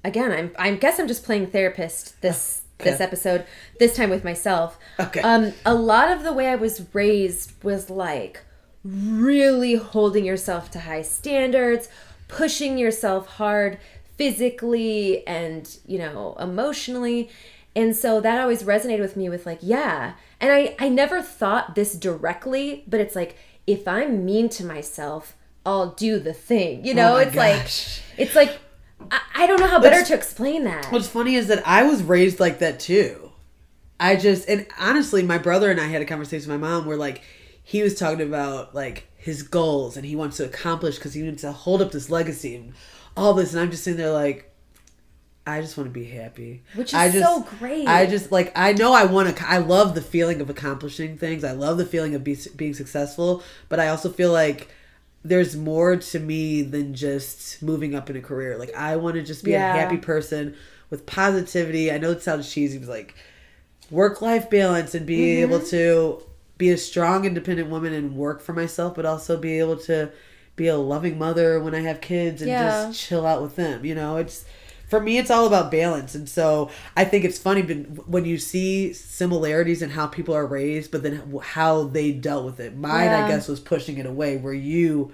[0.04, 3.46] again, I'm I guess I'm just playing therapist this this episode.
[3.78, 4.78] This time with myself.
[4.98, 5.20] Okay.
[5.20, 8.42] Um, a lot of the way I was raised was like
[8.82, 11.88] really holding yourself to high standards,
[12.28, 13.78] pushing yourself hard
[14.20, 17.30] physically and you know emotionally
[17.74, 21.74] and so that always resonated with me with like yeah and i i never thought
[21.74, 23.34] this directly but it's like
[23.66, 25.34] if i'm mean to myself
[25.64, 27.64] i'll do the thing you know Oh it's like
[28.18, 28.58] it's like
[29.11, 32.03] I, I don't know how better to explain that What's funny is that I was
[32.03, 33.33] raised like that too.
[33.99, 36.96] I just and honestly, my brother and I had a conversation with my mom where
[36.96, 37.23] like
[37.62, 41.42] he was talking about like his goals and he wants to accomplish because he wants
[41.42, 42.73] to hold up this legacy and
[43.16, 44.46] all this, and I'm just sitting there like.
[45.46, 47.88] I just want to be happy, Which is I just, so great.
[47.88, 49.51] I just like I know I want to.
[49.51, 51.44] I love the feeling of accomplishing things.
[51.44, 54.68] I love the feeling of be, being successful, but I also feel like
[55.24, 58.56] there's more to me than just moving up in a career.
[58.59, 59.74] Like I want to just be Yeah.
[59.74, 60.54] a happy person
[60.88, 61.92] with positivity.
[61.92, 63.14] I know it sounds cheesy, but like
[63.90, 65.52] work life balance and being Mm-hmm.
[65.52, 66.22] able to
[66.59, 70.11] be a strong, independent woman and work for myself, but also be able to
[70.56, 72.87] be a loving mother when I have kids and Yeah.
[72.87, 73.85] just chill out with them.
[73.85, 74.44] You know, it's
[74.90, 76.14] for me, it's all about balance.
[76.14, 80.46] And so I think it's funny but when you see similarities in how people are
[80.46, 82.76] raised, but then how they dealt with it.
[82.76, 83.24] Mine, Yeah.
[83.24, 85.12] I guess, was pushing it away, where you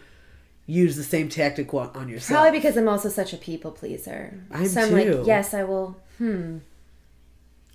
[0.69, 2.41] use the same tactic on yourself.
[2.41, 5.19] probably because i'm also such a people pleaser I'm so i'm too.
[5.19, 6.59] like yes i will hmm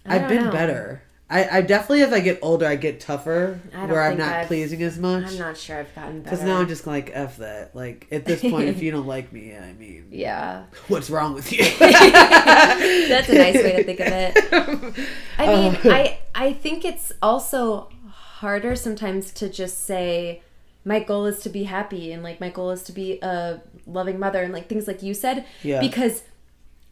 [0.06, 0.52] I I've been know.
[0.52, 1.04] better.
[1.32, 4.34] I, I definitely as I get older, I get tougher, I don't where I'm not
[4.34, 5.26] I've- pleasing as much.
[5.26, 6.36] I'm not sure I've gotten better.
[6.36, 7.74] Because now I'm just like f that.
[7.76, 10.66] Like at this point, if you don't like me, I mean, yeah.
[10.90, 11.64] what's wrong with you?
[11.80, 15.08] That's a nice way to think of it.
[15.38, 15.92] I uh, mean, Oh.
[15.92, 20.42] I I think it's also harder sometimes to just say
[20.84, 24.18] my goal is to be happy and like my goal is to be a loving
[24.20, 25.80] mother and like things like you said Yeah.
[25.80, 26.24] because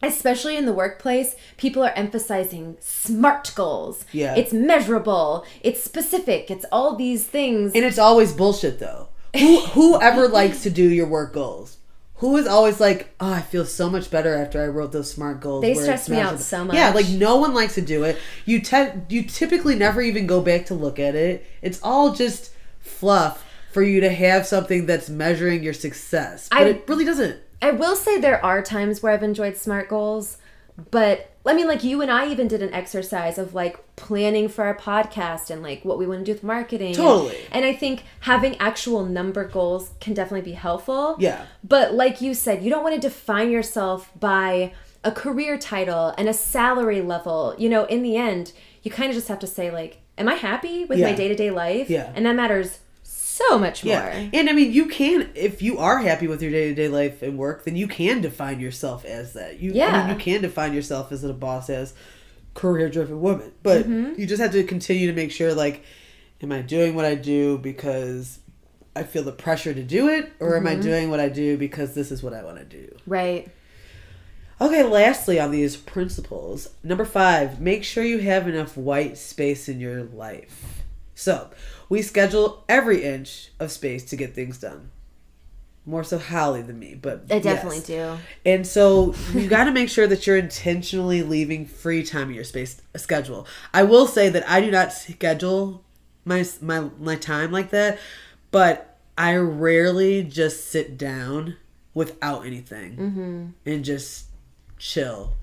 [0.01, 4.35] especially in the workplace people are emphasizing smart goals Yeah.
[4.35, 9.09] it's measurable it's specific it's all these things And it's always bullshit though.
[9.37, 11.77] Who whoever likes to do your work goals?
[12.15, 15.39] Who is always like, oh, I feel so much better after I wrote those smart
[15.39, 15.61] goals.
[15.61, 16.75] They stress me out measurable." so much.
[16.75, 18.17] Yeah, like no one likes to do it.
[18.45, 21.45] You te- you typically never even go back to look at it.
[21.61, 26.69] It's all just fluff for you to have something that's measuring your success, but I-
[26.71, 27.37] it really doesn't.
[27.61, 30.37] I will say there are times where I've enjoyed SMART goals,
[30.91, 34.65] but I mean, like you and I even did an exercise of like planning for
[34.65, 36.93] our podcast and like what we want to do with marketing.
[36.93, 37.37] Totally.
[37.51, 41.15] And, and I think having actual number goals can definitely be helpful.
[41.19, 41.45] Yeah.
[41.63, 46.29] But like you said, you don't want to define yourself by a career title and
[46.29, 47.55] a salary level.
[47.57, 50.35] You know, in the end, you kind of just have to say, like, am I
[50.35, 51.89] happy with my day to day life?
[51.89, 52.11] Yeah.
[52.15, 52.79] And that matters
[53.49, 53.93] so much more.
[53.93, 54.29] Yeah.
[54.33, 57.21] And I mean, you can, if you are happy with your day to day life
[57.21, 59.59] and work, then you can define yourself as that.
[59.59, 60.07] You, I Yeah.
[60.07, 61.93] mean, you can define yourself as a boss, as
[62.53, 63.51] career driven woman.
[63.63, 64.19] But Mm-hmm.
[64.19, 65.83] you just have to continue to make sure, like,
[66.41, 68.39] am I doing what I do because
[68.95, 70.31] I feel the pressure to do it?
[70.39, 70.81] Or am I Mm-hmm.
[70.81, 72.95] doing what I do because this is what I want to do?
[73.07, 73.49] Right.
[74.61, 79.79] Okay, lastly, on these principles, number five, make sure you have enough white space in
[79.79, 80.78] your life.
[81.19, 81.49] So,
[81.89, 84.91] we schedule every inch of space to get things done.
[85.85, 87.87] More so Holly than me, but I definitely yes.
[87.87, 88.17] do.
[88.45, 92.43] And so you got to make sure that you're intentionally leaving free time in your
[92.45, 93.45] space uh, schedule.
[93.73, 95.83] I will say that I do not schedule
[96.23, 97.99] my my my time like that,
[98.51, 101.57] but I rarely just sit down
[101.93, 103.45] without anything mm-hmm.
[103.65, 104.27] and just
[104.77, 105.33] chill.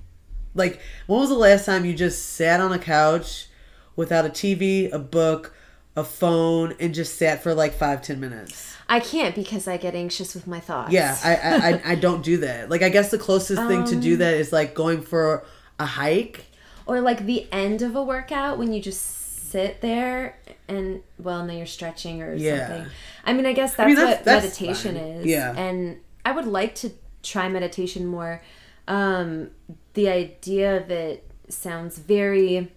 [0.54, 3.48] Like, when was the last time you just sat on a couch
[3.94, 5.54] without a TV, a book,
[5.96, 8.74] a phone, and just sat for like five ten minutes?
[8.88, 10.92] I can't because I get anxious with my thoughts.
[10.92, 12.68] Yeah, I, I I- I don't do that.
[12.70, 15.44] Like I guess the closest thing to Um, do that is like going for
[15.78, 16.44] a hike.
[16.86, 21.52] or like the end of a workout when you just sit there and well, no,
[21.54, 22.68] you're stretching or Yeah.
[22.68, 22.86] something.
[23.24, 25.04] I mean, I guess that's, mean, that's- what that's meditation fine.
[25.04, 25.26] is.
[25.26, 25.52] Yeah.
[25.56, 26.90] and I would like to
[27.22, 28.40] try meditation more.
[28.88, 29.50] Um,
[29.94, 32.70] the idea of it sounds very.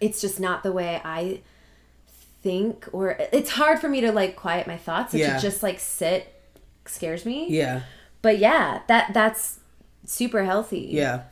[0.00, 1.40] It's just not the way I
[2.42, 5.36] think, or it's hard for me to like quiet my thoughts and Yeah.
[5.36, 6.32] to just like sit
[6.86, 7.46] scares me.
[7.50, 7.82] Yeah,
[8.22, 9.60] But yeah, that that's
[10.06, 10.88] super healthy.
[10.92, 11.22] yeah.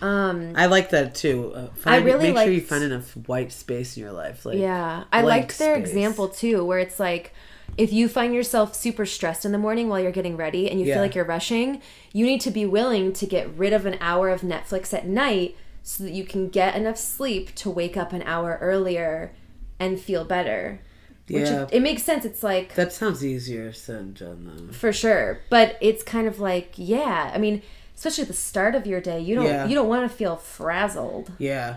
[0.00, 0.54] Um.
[0.56, 1.52] I like that too.
[1.54, 4.44] Uh, find, really make sure you find enough white space in your life.
[4.44, 5.88] Like Yeah, I liked their space.
[5.88, 7.32] example too, where it's like
[7.78, 10.86] if you find yourself super stressed in the morning while you're getting ready and you
[10.86, 10.94] Yeah.
[10.94, 11.80] feel like you're rushing,
[12.12, 15.56] you need to be willing to get rid of an hour of Netflix at night
[15.82, 19.32] so that you can get enough sleep to wake up an hour earlier
[19.78, 20.80] and feel better.
[21.28, 21.62] Which Yeah.
[21.64, 22.24] it, it makes sense.
[22.24, 24.72] It's like That sounds easier said than done though.
[24.72, 27.30] for sure, but it's kind of like yeah.
[27.34, 27.62] I mean,
[27.96, 29.66] especially at the start of your day, you don't Yeah.
[29.66, 31.32] you don't want to feel frazzled.
[31.38, 31.76] Yeah,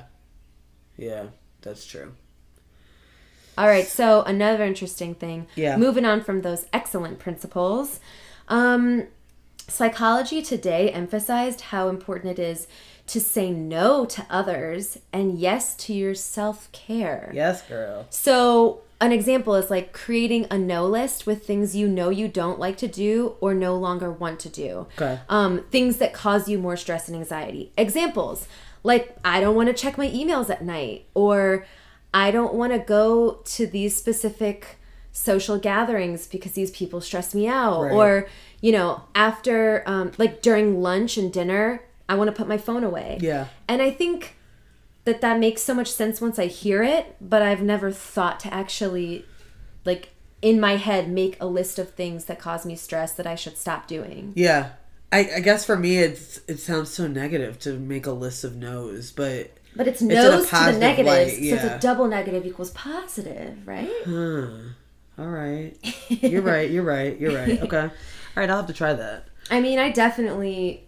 [0.98, 1.28] yeah,
[1.62, 2.14] that's true.
[3.58, 5.48] All right, so another interesting thing.
[5.56, 5.78] Yeah.
[5.78, 8.00] Moving on from those excellent principles.
[8.50, 9.08] Um,
[9.68, 12.68] psychology today emphasized how important it is
[13.08, 17.32] to say no to others and yes to your self care.
[17.34, 18.06] Yes, girl.
[18.10, 22.60] So, an example is like creating a no list with things you know you don't
[22.60, 24.88] like to do or no longer want to do.
[24.98, 25.20] Okay.
[25.30, 27.72] Um, things that cause you more stress and anxiety.
[27.78, 28.48] Examples
[28.84, 31.66] like I don't want to check my emails at night, or
[32.14, 34.78] I don't want to go to these specific
[35.12, 37.94] social gatherings because these people stress me out, Right.
[37.94, 38.28] or
[38.62, 42.84] you know, after um, like during lunch and dinner, I want to put my phone
[42.84, 43.18] away.
[43.22, 43.48] Yeah.
[43.68, 44.36] And I think
[45.06, 48.54] that that makes so much sense once I hear it, but I've never thought to
[48.54, 49.26] actually,
[49.86, 50.10] like,
[50.42, 53.58] in my head, make a list of things that cause me stress that I should
[53.58, 54.34] stop doing.
[54.36, 54.72] Yeah.
[55.12, 58.56] I, I guess for me, it's it sounds so negative to make a list of
[58.56, 62.46] no's, but But it's a no's to the negatives, light, so it's a double negative
[62.46, 63.90] equals positive, right?
[64.06, 64.48] Huh.
[65.18, 65.74] All right.
[66.10, 66.70] You're right.
[66.70, 67.18] You're right.
[67.20, 67.62] You're right.
[67.64, 67.80] Okay.
[67.84, 67.92] All
[68.36, 68.50] right.
[68.50, 69.28] I'll have to try that.
[69.50, 70.84] I mean, I definitely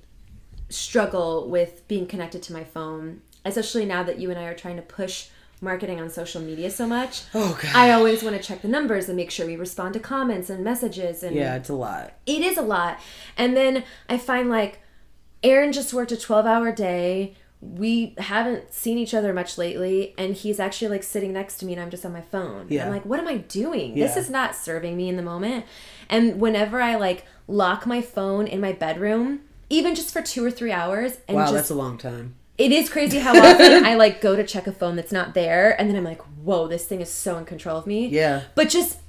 [0.70, 4.76] struggle with being connected to my phone, especially now that you and I are trying
[4.76, 5.28] to push
[5.60, 7.24] marketing on social media so much.
[7.34, 7.76] Oh god.
[7.76, 10.64] I always want to check the numbers and make sure we respond to comments and
[10.64, 12.14] messages and yeah, it's a lot.
[12.28, 13.00] it is a lot.
[13.38, 14.82] And then I find like
[15.44, 17.36] Aaron just worked a 12 hour day.
[17.60, 21.74] we haven't seen each other much lately and he's actually like sitting next to me
[21.74, 22.68] and I'm just on my phone.
[22.70, 22.86] Yeah.
[22.86, 23.96] I'm like, what am I doing?
[23.96, 25.66] This is not serving me in the moment.
[26.08, 30.52] And whenever I like lock my phone in my bedroom, even just for two or
[30.52, 32.36] three hours, and Wow, just that's a long time.
[32.58, 35.80] it is crazy how often I like go to check a phone that's not there,
[35.80, 38.08] and then I'm like, whoa, this thing is so in control of me.
[38.08, 38.44] Yeah.
[38.56, 39.00] But just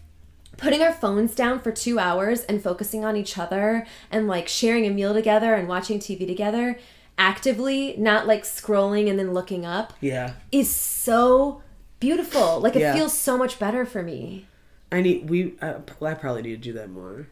[0.57, 4.85] putting our phones down for two hours and focusing on each other and like sharing
[4.87, 6.79] a meal together and watching TV together
[7.17, 10.33] actively, not like scrolling and then looking up, Yeah.
[10.53, 11.63] is so
[12.01, 12.61] beautiful.
[12.61, 12.95] Like it Yeah.
[12.95, 14.47] feels so much better for me.
[14.91, 15.55] I need we.
[15.61, 17.27] I, I probably need to do that more.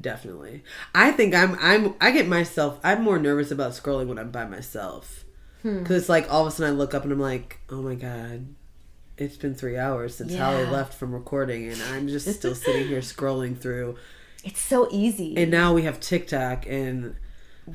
[0.00, 0.62] Definitely.
[0.94, 1.56] I think I'm.
[1.60, 1.94] I'm.
[2.00, 2.78] I get myself.
[2.84, 5.24] I'm more nervous about scrolling when I'm by myself.
[5.62, 5.78] Hmm.
[5.78, 7.94] Because it's like all of a sudden I look up and I'm like, oh my
[7.94, 8.46] god,
[9.16, 13.00] it's been three hours since Holly left from recording, and I'm just still sitting here
[13.00, 13.96] scrolling through.
[14.44, 15.36] It's so easy.
[15.36, 17.16] And now we have TikTok, and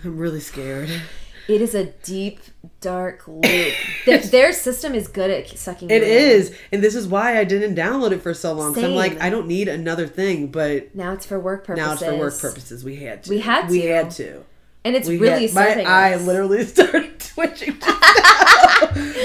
[0.03, 0.89] I'm really scared.
[1.51, 2.39] it is a deep,
[2.79, 3.45] dark loop.
[4.05, 6.07] their, their system is good at sucking It you
[6.47, 6.55] in.
[6.71, 8.73] and this is why I didn't download it for so long.
[8.75, 11.85] So I'm like, I don't need another thing, but Now it's for work purposes.
[11.87, 12.83] now it's for work purposes.
[12.83, 13.29] We had to.
[13.29, 13.71] We had to.
[13.71, 14.43] We had to.
[14.83, 16.25] And it's We really had, my eye us.
[16.25, 17.73] literally started twitching.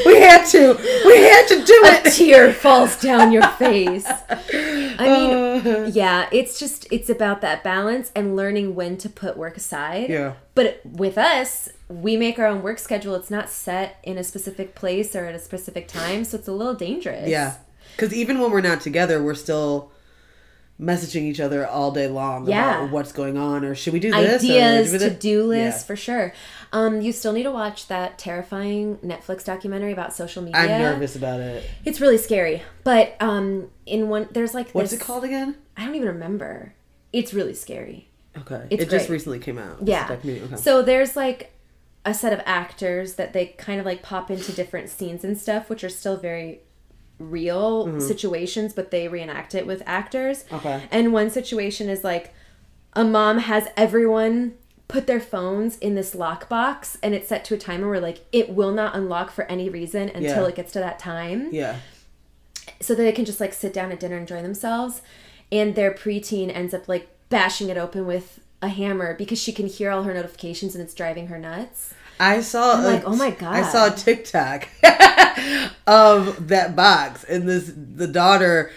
[0.06, 0.74] we had to.
[1.06, 2.12] We had to do a it.
[2.12, 4.06] tear falls down your face.
[4.30, 9.36] I mean, Uh, yeah, it's just it's about that balance and learning when to put
[9.38, 10.10] work aside.
[10.10, 10.34] Yeah.
[10.54, 13.14] But with us, we make our own work schedule.
[13.14, 16.52] It's not set in a specific place or at a specific time, so it's a
[16.52, 17.28] little dangerous.
[17.28, 17.56] yeah,
[17.94, 19.92] because even when we're not together, we're still
[20.80, 22.78] messaging each other all day long Yeah.
[22.80, 24.42] about what's going on or should we do this?
[24.44, 25.86] Ideas, to do lists Yeah.
[25.86, 26.34] for sure.
[26.70, 30.60] Um, you still need to watch that terrifying Netflix documentary about social media.
[30.60, 31.64] I'm nervous about it.
[31.86, 32.62] It's really scary.
[32.84, 35.56] But um, in one, there's like What's this- it called again?
[35.78, 36.74] I don't even remember.
[37.10, 38.08] It's really scary.
[38.36, 39.78] Okay, It's it just recently came out.
[39.82, 40.08] Yeah.
[40.22, 40.42] Okay.
[40.56, 41.52] So there's like
[42.06, 45.68] a set of actors that they kind of like pop into different scenes and stuff,
[45.68, 46.60] which are still very
[47.18, 48.00] real Mm-hmm.
[48.00, 50.44] situations, but they reenact it with actors.
[50.52, 50.84] Okay.
[50.90, 52.32] And one situation is like
[52.94, 54.54] a mom has everyone
[54.88, 58.50] put their phones in this lockbox and it's set to a timer where like it
[58.50, 60.48] will not unlock for any reason until Yeah.
[60.48, 61.76] it gets to that time yeah.
[62.80, 65.02] so that they can just like sit down at dinner and enjoy themselves.
[65.50, 69.66] And their preteen ends up like bashing it open with a hammer because she can
[69.66, 71.94] hear all her notifications and it's driving her nuts.
[72.20, 73.54] I saw I'm a- like, oh my god!
[73.56, 73.98] I saw a God.
[73.98, 74.68] TikTok
[75.86, 78.70] of that box and this the daughter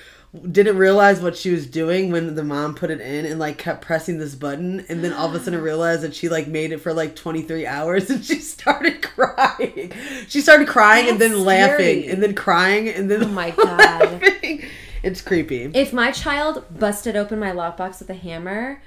[0.52, 3.82] didn't realize what she was doing when the mom put it in and like kept
[3.82, 6.78] pressing this button and then all of a sudden realized that she like made it
[6.80, 9.92] for like 23 hours and she started crying.
[10.28, 13.80] She started crying and That's then laughing and then crying and then Oh my God.
[13.80, 14.66] laughing.
[15.02, 15.72] It's creepy.
[15.74, 18.82] If my child busted open my lockbox with a hammer,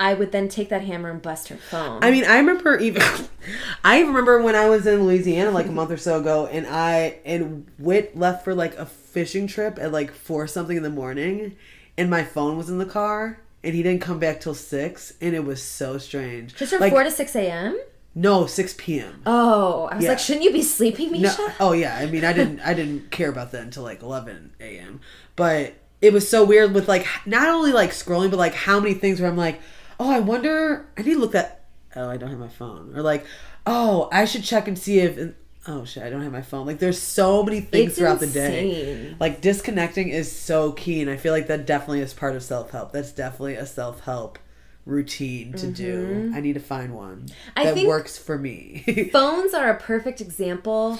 [0.00, 2.02] I would then take that hammer and bust her phone.
[2.02, 3.02] I mean, I remember even.
[3.84, 7.18] I remember when I was in Louisiana like a month or so ago, and I
[7.24, 11.54] and Wit left for like a fishing trip at like four something in the morning,
[11.98, 15.34] and my phone was in the car, and he didn't come back till six, and
[15.34, 16.54] it was so strange.
[16.56, 17.78] just from like, 4 to 6 a.m.?
[18.14, 19.22] no six p.m.
[19.24, 20.10] Oh, I was Yeah.
[20.10, 21.54] like, shouldn't you be sleeping, No, Misha?
[21.60, 21.94] oh yeah.
[21.96, 22.58] I mean, I didn't.
[22.60, 25.00] I didn't care about that until like eleven a.m.
[25.36, 28.94] But it was so weird with like not only like scrolling, but like how many
[28.94, 29.60] things where I'm like,
[30.00, 30.86] oh, I wonder.
[30.98, 31.66] I need to look that.
[31.94, 32.92] Oh, I don't have my phone.
[32.96, 33.24] Or like,
[33.66, 35.34] oh, I should check and see if.
[35.68, 36.66] Oh shit, I don't have my phone.
[36.66, 39.14] Like, there's so many things It's throughout the day.
[39.20, 42.70] Like disconnecting is so key, and I feel like that definitely is part of self
[42.70, 42.92] help.
[42.92, 44.38] That's definitely a self help
[44.86, 46.32] routine to do.
[46.34, 47.58] I need to find one Mm-hmm.
[47.68, 49.10] I that works for me.
[49.12, 50.98] Phones are a perfect example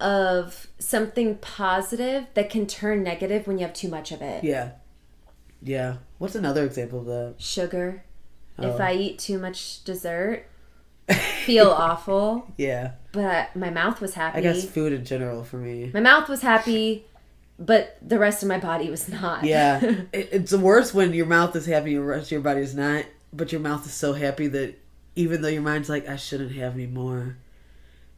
[0.00, 4.42] of something positive that can turn negative when you have too much of it.
[4.42, 4.72] Yeah.
[5.62, 5.98] Yeah.
[6.18, 7.34] What's another example of that?
[7.38, 8.02] Sugar.
[8.58, 8.82] If Oh.
[8.82, 10.44] I eat too much dessert,
[11.44, 12.92] feel awful, Yeah.
[13.12, 14.38] but my mouth was happy.
[14.38, 15.90] I guess food in general for me.
[15.92, 17.06] my mouth was happy,
[17.58, 19.44] but the rest of my body was not.
[19.44, 19.80] Yeah.
[20.12, 22.60] it, it's the worst when your mouth is happy and the rest of your body
[22.60, 24.78] is not, but your mouth is so happy that
[25.16, 27.36] even though your mind's like, I shouldn't have any more.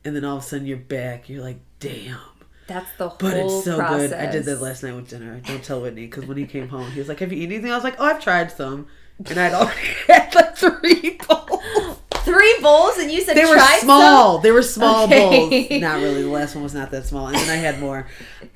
[0.05, 1.29] And then all of a sudden you're back.
[1.29, 2.19] You're like, damn.
[2.67, 4.11] That's the whole But it's so process.
[4.11, 4.19] good.
[4.19, 5.41] I did that last night with dinner.
[5.45, 7.71] Don't tell Whitney because when he came home, he was like, Have you eaten anything?
[7.71, 8.87] I was like, Oh, I've tried some.
[9.19, 11.99] And I'd already had like three bowls.
[12.25, 14.39] Three bowls, and you said They were "Tried small.
[14.39, 15.69] They were small Okay.
[15.71, 15.71] bowls.
[15.81, 16.23] Not really.
[16.23, 17.27] The last one was not that small.
[17.27, 18.07] And then I had more.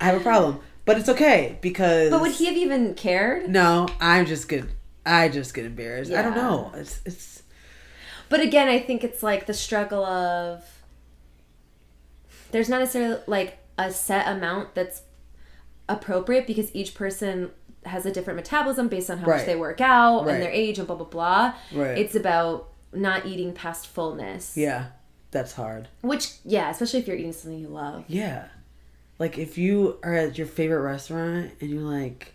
[0.00, 0.60] I have a problem.
[0.86, 2.10] But it's okay because.
[2.10, 3.48] But would he have even cared?
[3.50, 4.70] No, I'm just good.
[5.04, 6.10] I just get embarrassed.
[6.12, 6.72] I don't know.
[6.74, 7.42] It's it's
[8.30, 10.64] But again, I think it's like the struggle of
[12.50, 15.02] there's not necessarily like a set amount that's
[15.88, 17.50] appropriate because each person
[17.88, 19.36] has a different metabolism based on how Right.
[19.38, 20.34] much they work out Right.
[20.34, 21.54] and their age and blah blah blah.
[21.74, 21.98] Right.
[21.98, 24.56] It's about not eating past fullness.
[24.56, 24.86] yeah.
[25.30, 25.88] that's hard.
[26.00, 28.04] Which, yeah, especially if you're eating something you love.
[28.08, 28.46] Yeah.
[29.18, 32.32] Like if you are at your favorite restaurant and you're like,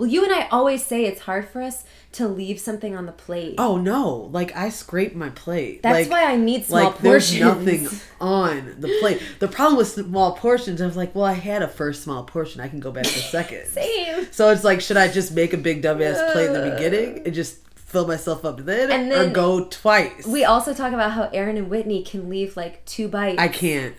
[0.00, 3.12] Well, you and I always say it's hard for us to leave something on the
[3.12, 3.56] plate.
[3.58, 5.82] oh no, like I scrape my plate.
[5.82, 7.82] That's like, why I need small like there's portions.
[7.82, 9.20] nothing on the plate.
[9.40, 12.62] The problem with small portions, I was like, well, I had a first small portion.
[12.62, 13.66] I can go back to second.
[13.72, 14.26] Same.
[14.30, 17.34] So it's like, should I just make a big dumbass plate in the beginning and
[17.34, 20.26] just fill myself up then, And or go twice?
[20.26, 23.38] We also talk about how Aaron and Whitney can leave like two bites.
[23.38, 23.94] I can't.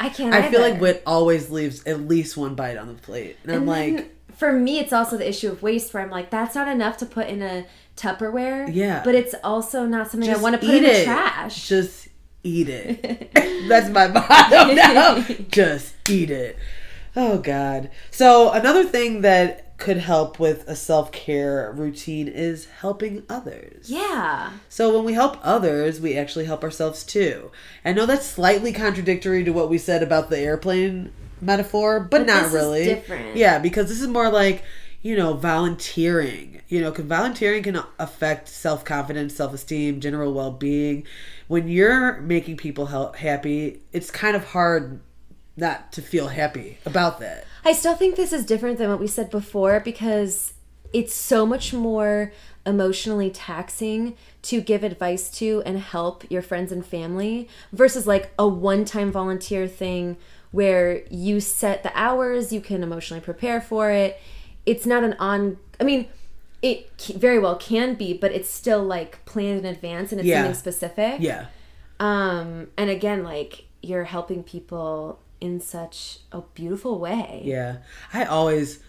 [0.00, 0.34] I can't.
[0.34, 3.58] I feel like Wit always leaves at least one bite on the plate, and, I'm
[3.58, 6.54] And like, then for me, it's also the issue of waste where I'm like, that's
[6.54, 7.66] not enough to put in a
[7.96, 8.72] Tupperware.
[8.72, 9.02] Yeah.
[9.04, 11.68] But it's also not something I want to put in the trash.
[11.68, 12.08] Just
[12.44, 13.32] eat it.
[13.68, 15.20] That's my motto now.
[15.50, 16.56] Just eat it.
[17.16, 17.90] Oh God.
[18.12, 23.88] So another thing that could help with a self care routine is helping others.
[23.88, 24.50] yeah.
[24.68, 27.50] So when we help others, we actually help ourselves too.
[27.84, 32.26] I know that's slightly contradictory to what we said about the airplane metaphor, but, But
[32.26, 32.84] not this is really.
[32.84, 33.36] different.
[33.36, 34.64] Yeah, because this is more like,
[35.00, 36.60] you know, volunteering.
[36.68, 41.04] You know, volunteering can affect self confidence, self esteem, general well being.
[41.46, 45.00] When you're making people help happy, it's kind of hard
[45.56, 47.44] not to feel happy about that.
[47.68, 50.54] I still think this is different than what we said before because
[50.94, 52.32] it's so much more
[52.64, 58.48] emotionally taxing to give advice to and help your friends and family versus like a
[58.48, 60.16] one time volunteer thing
[60.50, 64.18] where you set the hours, you can emotionally prepare for it.
[64.64, 66.08] It's not an on, I mean,
[66.62, 70.38] it very well can be, but it's still like planned in advance and it's Yeah.
[70.44, 71.20] something specific.
[71.20, 71.48] Yeah.
[72.00, 77.42] Um, and again, like you're helping people in such a beautiful way.
[77.44, 77.78] Yeah.
[78.12, 78.80] I always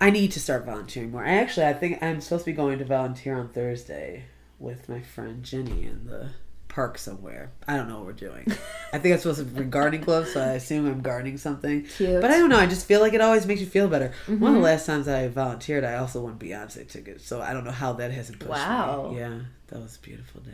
[0.00, 1.24] I need to start volunteering more.
[1.24, 4.24] I actually I think I'm supposed to be going to volunteer on Thursday
[4.58, 6.30] with my friend Jenny in the
[6.72, 7.52] park somewhere.
[7.68, 8.46] I don't know what we're doing.
[8.92, 11.84] I think I'm supposed to bring gardening gloves, so I assume I'm gardening something.
[11.84, 12.20] Cute.
[12.20, 14.12] But I don't know, I just feel like it always makes you feel better.
[14.26, 14.60] One of the mm-hmm.
[14.62, 18.10] last times I volunteered I also won Beyonce tickets, so I don't know how that
[18.10, 19.10] hasn't pushed Wow.
[19.10, 19.18] me.
[19.18, 19.40] Yeah.
[19.68, 20.52] That was a beautiful day.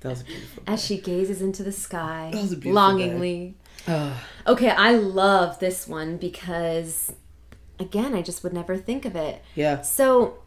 [0.00, 0.62] That was beautiful.
[0.66, 3.54] As she gazes into the sky That was a beautiful longingly.
[3.88, 7.12] Oh, Okay, I love this one because,
[7.78, 9.42] again, I just would never think of it.
[9.54, 9.82] yeah.
[9.82, 10.38] So,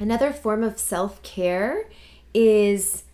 [0.00, 1.88] another form of self care
[2.34, 3.04] is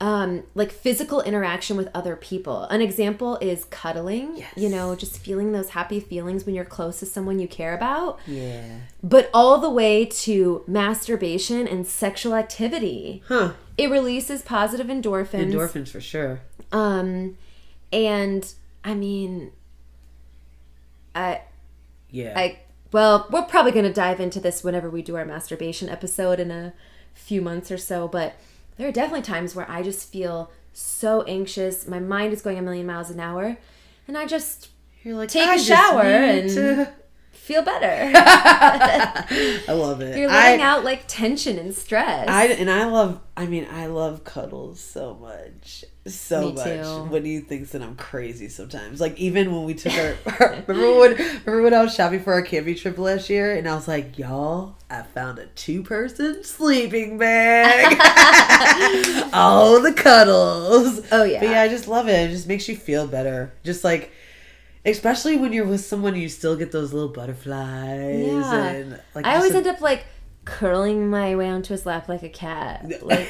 [0.00, 2.64] um, like physical interaction with other people.
[2.64, 4.52] An example is cuddling, yes.
[4.56, 8.18] you know, just feeling those happy feelings when you're close to someone you care about,
[8.26, 8.80] Yeah.
[9.02, 13.22] but all the way to masturbation and sexual activity.
[13.28, 13.52] Huh.
[13.78, 15.52] It releases positive endorphins.
[15.52, 16.40] Endorphins for sure.
[16.72, 17.38] Um,
[17.90, 18.52] and
[18.84, 19.52] I mean,
[21.14, 21.40] I,
[22.10, 22.34] Yeah.
[22.36, 22.58] I,
[22.92, 26.50] well, we're probably going to dive into this whenever we do our masturbation episode in
[26.50, 26.74] a
[27.14, 28.34] few months or so, but
[28.76, 31.86] there are definitely times where I just feel so anxious.
[31.86, 33.56] My mind is going a million miles an hour,
[34.06, 34.68] and I just
[35.02, 36.92] You're like take "I a shower and to-"
[37.32, 37.86] feel better.
[38.16, 40.18] I love it.
[40.18, 42.28] You're I, out like tension and stress.
[42.28, 43.20] I and I love.
[43.36, 47.24] I mean, I love cuddles so much, so much.
[47.24, 49.92] he thinks that I'm crazy sometimes, like even when we took
[50.40, 53.68] our, remember when remember when I was shopping for our camping trip last year, and
[53.68, 57.96] I was like, y'all, I found a two person sleeping bag.
[59.32, 61.06] oh, the cuddles.
[61.12, 61.40] Oh, yeah.
[61.40, 62.12] But yeah, I just love it.
[62.12, 63.52] It just makes you feel better.
[63.64, 64.12] Just like.
[64.84, 68.24] Especially when you're with someone, you still get those little butterflies.
[68.24, 68.66] Yeah.
[68.66, 70.04] And, like, I always a- end up like
[70.46, 73.28] curling my way onto his lap like a cat, like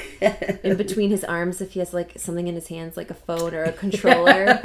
[0.62, 3.52] in between his arms if he has like something in his hands, like a phone
[3.54, 4.60] or a controller.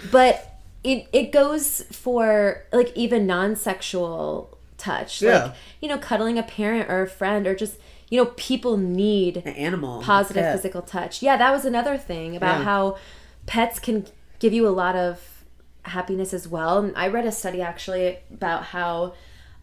[0.10, 5.44] but it it goes for like even non-sexual touch, Yeah.
[5.44, 7.76] like you know, cuddling a parent or a friend, or just
[8.08, 10.02] you know, people need An animal.
[10.02, 10.56] positive pet.
[10.56, 11.22] physical touch.
[11.22, 12.64] Yeah, that was another thing about Yeah.
[12.64, 12.96] how
[13.46, 14.06] pets can
[14.40, 15.44] give you a lot of
[15.82, 16.78] happiness as well.
[16.78, 19.14] And I read a study actually about how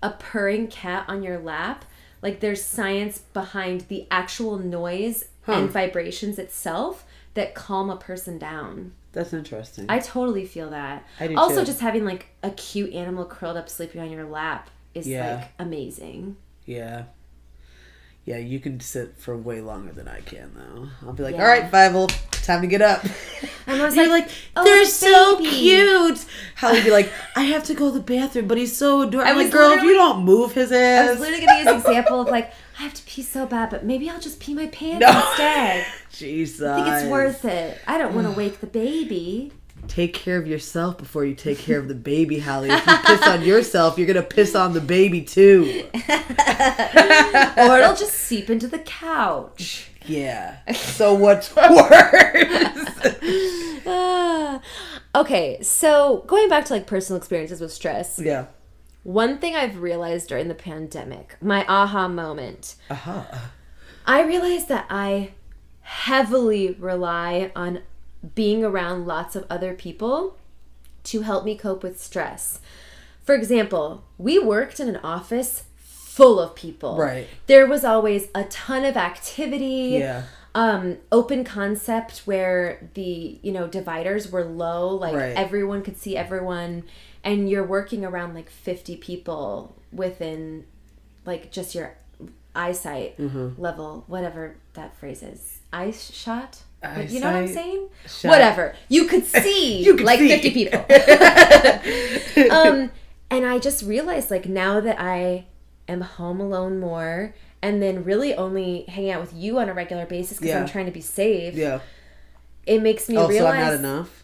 [0.02, 1.84] a purring cat on your lap,
[2.28, 7.06] like there's science behind the actual noise and vibrations itself
[7.36, 8.92] that calm a person down.
[9.14, 9.86] That's interesting.
[9.88, 11.06] I totally feel that.
[11.22, 11.68] I do also too.
[11.68, 15.36] just having like a cute animal curled up sleeping on your lap is Yeah.
[15.38, 16.36] like amazing.
[16.66, 17.04] yeah.
[18.28, 20.90] Yeah, you can sit for way longer than I can, though.
[21.08, 21.44] I'll be like, Yeah.
[21.44, 22.12] all right, Fievel,
[22.44, 23.04] time to get up.
[23.70, 26.26] And I was You're like, like, "Oh, they're the so baby." cute.
[26.56, 29.30] Holly'd be like, I have to go to the bathroom, but he's so adorable.
[29.30, 31.08] I'm was like, girl, if you don't move his ass.
[31.08, 33.70] I was literally gonna use an example of like, I have to pee so bad,
[33.70, 35.10] but maybe I'll just pee my pants No.
[35.30, 35.86] instead.
[36.14, 36.62] Jesus.
[36.66, 37.78] I think it's worth it.
[37.88, 39.52] I don't want to wake the baby.
[39.88, 42.70] Take care of yourself before you take care of the baby, Holly.
[42.70, 45.84] If you piss on yourself, you're gonna piss on the baby too.
[45.94, 49.90] or it'll just seep into the couch.
[50.06, 50.58] Yeah.
[50.74, 51.68] So what's worse?
[53.86, 54.62] Ah.
[55.16, 58.46] okay, so going back to like personal experiences with stress, yeah.
[59.04, 63.24] one thing I've realized during the pandemic, my aha moment, Uh-huh.
[64.06, 65.32] I realized that I
[65.82, 67.82] heavily rely on
[68.36, 70.38] being around lots of other people
[71.03, 72.59] to help me cope with stress.
[73.24, 76.97] For example, we worked in an office full of people.
[76.97, 77.28] Right.
[77.47, 79.97] There was always a ton of activity.
[79.99, 80.24] Yeah.
[80.55, 85.36] Um, open concept where the you know dividers were low, like Right.
[85.36, 86.84] everyone could see everyone,
[87.24, 90.65] and you're working around like 50 people within
[91.26, 91.93] like just your
[92.55, 93.61] eyesight Mm-hmm.
[93.61, 95.59] level, whatever that phrase is.
[95.72, 96.63] Eye shot?
[96.84, 97.90] You know what I'm saying?
[98.08, 98.30] shot.
[98.30, 98.76] Whatever.
[98.88, 100.30] You could see You could like see.
[100.30, 100.80] 50 people.
[102.52, 102.92] um,
[103.30, 105.46] and I just realized like now that I
[105.88, 110.06] am home alone more and then really only hanging out with you on a regular
[110.06, 110.60] basis because Yeah.
[110.62, 111.80] I'm trying to be safe, Yeah.
[112.66, 114.24] it makes me Oh, so realize I'm not enough.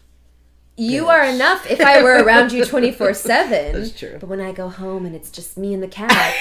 [0.76, 1.08] you Bitch.
[1.08, 3.72] are enough if I were around you 24 7.
[3.72, 4.16] That's true.
[4.20, 6.34] But when I go home and it's just me and the cat,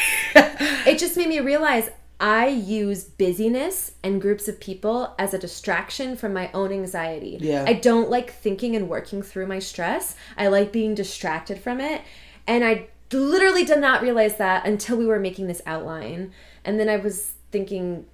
[0.85, 1.89] it just made me realize
[2.23, 7.37] I use busyness and groups of people as a distraction from my own anxiety.
[7.41, 7.65] Yeah.
[7.67, 10.15] I don't like thinking and working through my stress.
[10.37, 12.01] I like being distracted from it.
[12.47, 16.31] And I literally did not realize that until we were making this outline.
[16.63, 18.05] And then I was thinking,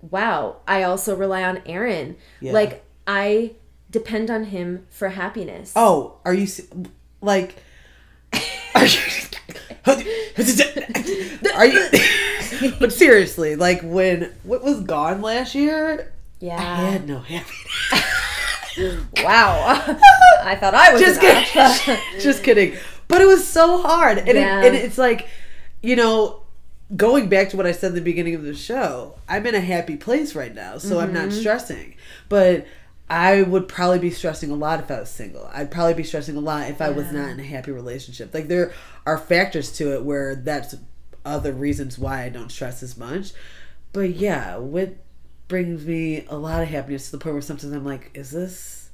[0.00, 2.18] wow, I also rely on Aaron.
[2.40, 2.52] Yeah.
[2.52, 3.56] Like, I
[3.90, 5.72] depend on him for happiness.
[5.74, 6.46] Oh, are you
[7.20, 7.56] like?
[8.76, 9.00] Are you?
[11.56, 11.88] Are you?
[12.78, 17.66] But seriously, like when what was gone last year, yeah, I had no happiness.
[19.22, 19.62] Wow.
[20.44, 21.96] I thought I was Just kidding.
[22.20, 22.76] Just kidding.
[23.08, 24.60] But it was so hard, and, Yeah.
[24.62, 25.28] it, and it's like,
[25.82, 26.42] you know,
[26.94, 29.60] going back to what I said in the beginning of the show, I'm in a
[29.60, 31.24] happy place right now, so I'm Mm-hmm.
[31.28, 31.94] not stressing.
[32.28, 32.66] But
[33.08, 35.48] I would probably be stressing a lot if I was single.
[35.54, 38.34] I'd probably be stressing a lot if I was not in a happy relationship.
[38.34, 38.72] Like there
[39.06, 40.74] are factors to it where that's
[41.26, 43.32] other reasons why I don't stress as much.
[43.92, 44.96] But yeah, what
[45.48, 48.90] brings me a lot of happiness to the point where sometimes I'm like, is this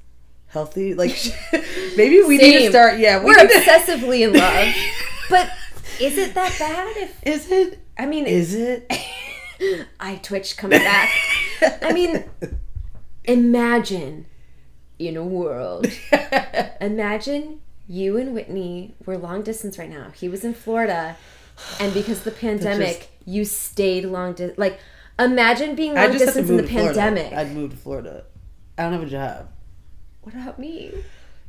[0.47, 0.93] healthy?
[0.93, 1.15] Like
[1.97, 2.99] maybe we need to start.
[2.99, 4.73] Yeah, we to- obsessively in love.
[5.29, 5.49] But
[6.01, 6.97] is it that bad?
[6.97, 7.79] If Is it?
[7.97, 8.91] I mean, Is it?
[9.99, 11.09] I twitch coming back.
[11.81, 12.25] I mean,
[13.23, 14.25] imagine
[14.99, 15.87] in a world.
[16.81, 20.11] Imagine you and Whitney were long distance right now.
[20.13, 21.15] He was in Florida,
[21.79, 24.57] and because the pandemic, you stayed long distance.
[24.57, 24.79] Like,
[25.19, 26.99] imagine being long just distance in the to Florida.
[26.99, 27.33] pandemic.
[27.33, 28.23] I'd move to Florida.
[28.77, 29.49] I don't have a job.
[30.21, 30.91] What about me?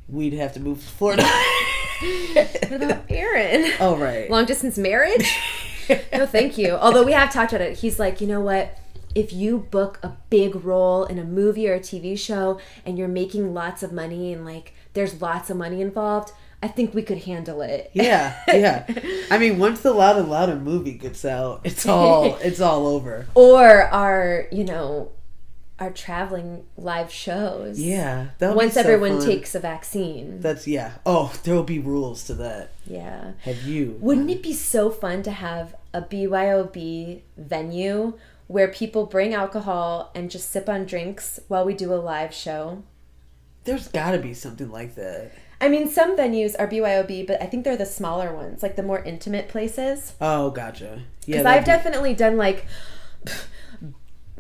[0.08, 1.28] We'd have to move to Florida.
[2.68, 3.72] What about Aaron?
[3.80, 4.28] oh right.
[4.28, 5.38] Long distance marriage?
[6.12, 6.72] no, thank you.
[6.72, 7.78] Although we have talked about it.
[7.78, 8.76] He's like, you know what?
[9.14, 13.08] If you book a big role in a movie or a TV show and you're
[13.08, 16.32] making lots of money and like there's lots of money involved,
[16.64, 17.90] I think we could handle it.
[17.92, 18.86] yeah, yeah.
[19.30, 23.26] I mean, once the Loud and Louder movie gets out, it's all it's all over.
[23.34, 25.12] Or our, you know,
[25.78, 27.78] our traveling live shows.
[27.78, 28.28] Yeah.
[28.40, 29.26] Once so everyone fun.
[29.26, 30.40] takes a vaccine.
[30.40, 30.92] That's yeah.
[31.04, 32.70] Oh, there will be rules to that.
[32.86, 33.32] yeah.
[33.42, 33.98] Have you?
[34.00, 38.14] Wouldn't it be so fun to have a BYOB venue
[38.46, 42.82] where people bring alcohol and just sip on drinks while we do a live show?
[43.64, 45.32] There's got to be something like that.
[45.64, 48.82] I mean, some venues are BYOB, but I think they're the smaller ones, like the
[48.82, 50.12] more intimate places.
[50.20, 51.00] Oh, gotcha.
[51.24, 51.38] Yeah.
[51.38, 52.66] Because I've be- definitely done like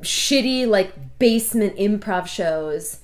[0.02, 2.98] shitty, like basement improv shows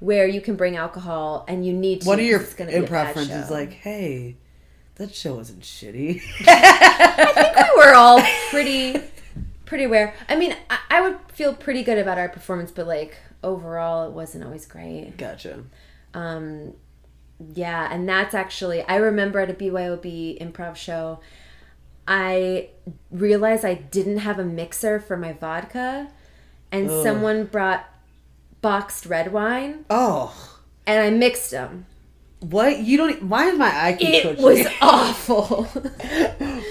[0.00, 2.08] where you can bring alcohol and you need to.
[2.08, 4.36] one of your improv friends is like, "Hey,
[4.94, 9.02] that show wasn't shitty." I think we were all pretty
[9.66, 10.14] pretty aware.
[10.30, 14.12] I mean, I, I would feel pretty good about our performance, but like overall, it
[14.12, 15.18] wasn't always great.
[15.18, 15.62] gotcha.
[16.14, 16.72] Um,
[17.54, 21.20] yeah, and that's actually I remember at a BYOB improv show,
[22.08, 22.70] I
[23.10, 26.08] realized I didn't have a mixer for my vodka,
[26.72, 27.02] and Ugh.
[27.02, 27.84] someone brought
[28.62, 30.56] boxed red wine, Oh,
[30.86, 31.86] and I mixed them.
[32.40, 32.78] what?
[32.78, 33.22] You don't?
[33.24, 34.44] Why is my eye keep It twitching?
[34.44, 35.64] was awful.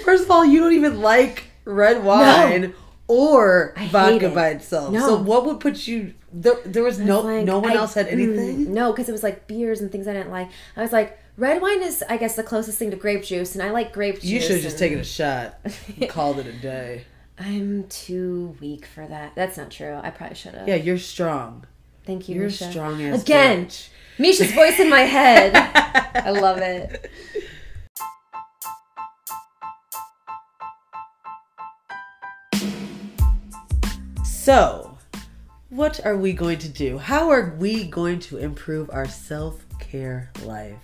[0.04, 2.74] First of all, you don't even like red wine
[3.08, 4.92] or I vodka by itself.
[4.92, 5.00] No.
[5.00, 6.14] So what would put you?
[6.38, 8.74] There, there was no like, no one I- else had mm, anything.
[8.74, 10.50] no, because it was like beers and things I didn't like.
[10.76, 13.62] I was like, red wine is, I guess, the closest thing to grape juice, and
[13.62, 14.24] I like grape juice.
[14.24, 17.04] you should have just taken a shot and called it a day.
[17.38, 19.34] I'm too weak for that.
[19.34, 19.98] That's not true.
[20.02, 20.68] I probably should have.
[20.68, 21.64] Yeah, you're strong.
[22.04, 22.70] Thank you, You're Misha.
[22.70, 23.88] strong ass Again, bitch.
[24.18, 25.52] Misha's voice in my head.
[26.14, 27.10] I love it.
[34.24, 34.95] So,
[35.76, 36.96] what are we going to do?
[36.96, 40.78] How are we going to improve our self care life?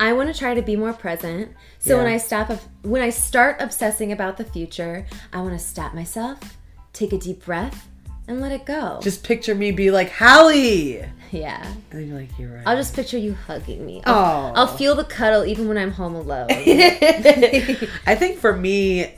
[0.00, 1.52] I want to try to be more present.
[1.78, 2.50] So when I stop,
[2.82, 6.38] when I start obsessing about the future, I want to stop myself,
[6.94, 7.88] take a deep breath,
[8.26, 9.00] and let it go.
[9.02, 11.04] Just picture me be like, Holly!
[11.30, 11.62] yeah.
[11.66, 12.62] And then you're like, you're right.
[12.66, 14.02] I'll just picture you hugging me.
[14.06, 14.52] I'll, Aw.
[14.54, 16.46] I'll feel the cuddle even when I'm home alone.
[16.50, 19.14] I think for me,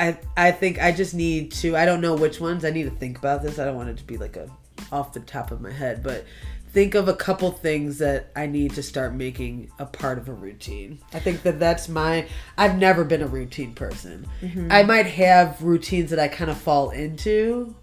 [0.00, 1.76] I I think I just need to.
[1.76, 2.64] I don't know which ones.
[2.64, 3.58] I need to think about this.
[3.58, 4.48] I don't want it to be like a
[4.90, 6.24] off the top of my head, but
[6.72, 10.32] think of a couple things that I need to start making a part of a
[10.32, 10.98] routine.
[11.12, 12.26] I think that that's my.
[12.56, 14.26] I've never been a routine person.
[14.40, 14.68] Mm-hmm.
[14.70, 17.74] I might have routines that I kind of fall into.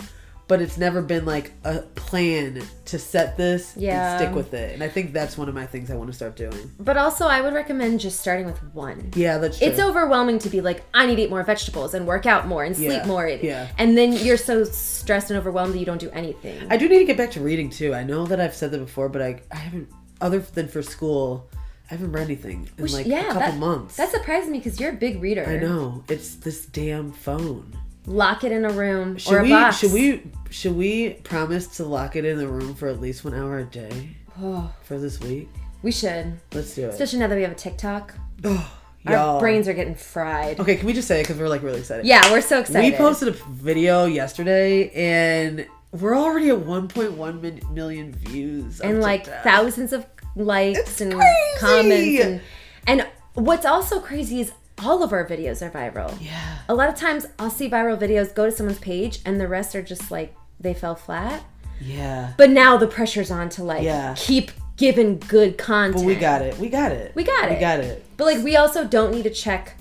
[0.48, 4.14] But it's never been like a plan to set this Yeah.
[4.14, 4.74] and stick with it.
[4.74, 6.72] And I think that's one of my things I want to start doing.
[6.80, 9.12] but also, I would recommend just starting with one.
[9.14, 9.68] Yeah, that's true.
[9.68, 12.64] It's overwhelming to be like, I need to eat more vegetables and work out more
[12.64, 13.28] and sleep Yeah, more.
[13.28, 13.68] yeah.
[13.78, 16.66] And then you're so stressed and overwhelmed that you don't do anything.
[16.72, 17.94] I do need to get back to reading too.
[17.94, 19.90] I know that I've said that before, but I, I haven't,
[20.22, 21.50] other than for school,
[21.90, 23.98] I haven't read anything in Which- like a couple that, months.
[23.98, 25.46] That surprised me because you're a big reader.
[25.46, 27.78] I know it's this damn phone.
[28.08, 29.50] Lock it in a room Should or a we?
[29.50, 29.80] box.
[29.80, 30.24] Should we?
[30.50, 33.66] Should we promise to lock it in the room for at least one hour a
[33.66, 35.50] day Oh, for this week?
[35.84, 36.40] we should.
[36.54, 36.90] Let's do it.
[36.90, 38.14] Especially now that we have a TikTok.
[38.46, 38.72] Oh,
[39.06, 39.40] Our y'all.
[39.40, 40.60] brains are getting fried.
[40.60, 42.06] Okay, can we just say it because we're like really excited?
[42.06, 42.92] Yeah, we're so excited.
[42.92, 48.80] We posted a video yesterday and we're already at 1.1 million views.
[48.82, 49.44] and like TikTok.
[49.44, 50.06] thousands of
[50.36, 51.60] likes It's and crazy!
[51.60, 52.42] comments and
[52.88, 54.52] and what's also crazy is
[54.84, 56.16] all of our videos are viral.
[56.22, 56.60] Yeah.
[56.70, 59.76] A lot of times I'll see viral videos go to someone's page and the rest
[59.76, 61.44] are just like they fell flat.
[61.82, 62.34] Yeah.
[62.38, 64.14] But now the pressure's on to like Yeah.
[64.18, 65.96] keep giving good content.
[65.96, 66.58] But we got it.
[66.60, 67.14] We got it.
[67.16, 67.56] We got it.
[67.56, 68.06] We got it.
[68.18, 69.76] But like we also don't need to check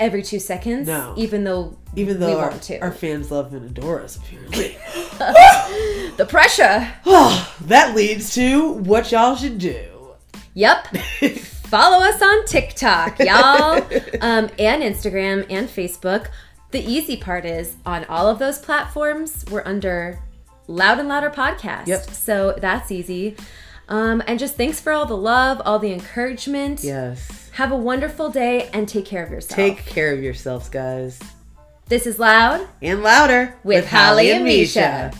[0.00, 0.86] every two seconds.
[0.86, 1.14] No.
[1.16, 2.78] Even though Even though we our, want to.
[2.80, 4.76] our fans love and adore us, apparently.
[6.16, 6.90] the pressure.
[7.06, 9.84] Oh, that leads to what y'all should do.
[10.54, 10.88] Yep.
[11.66, 13.82] Follow us on TikTok, y'all,
[14.20, 16.28] um, and Instagram and Facebook.
[16.70, 20.20] The easy part is on all of those platforms, we're under
[20.66, 21.86] Loud and Louder Podcast.
[21.86, 22.02] Yep.
[22.10, 23.36] So that's easy.
[23.88, 26.82] Um, and just thanks for all the love, all the encouragement.
[26.82, 27.50] Yes.
[27.52, 29.56] Have a wonderful day and take care of yourself.
[29.56, 31.20] Take care of yourselves, guys.
[31.88, 35.12] this is Loud And louder with, Holly and Misha.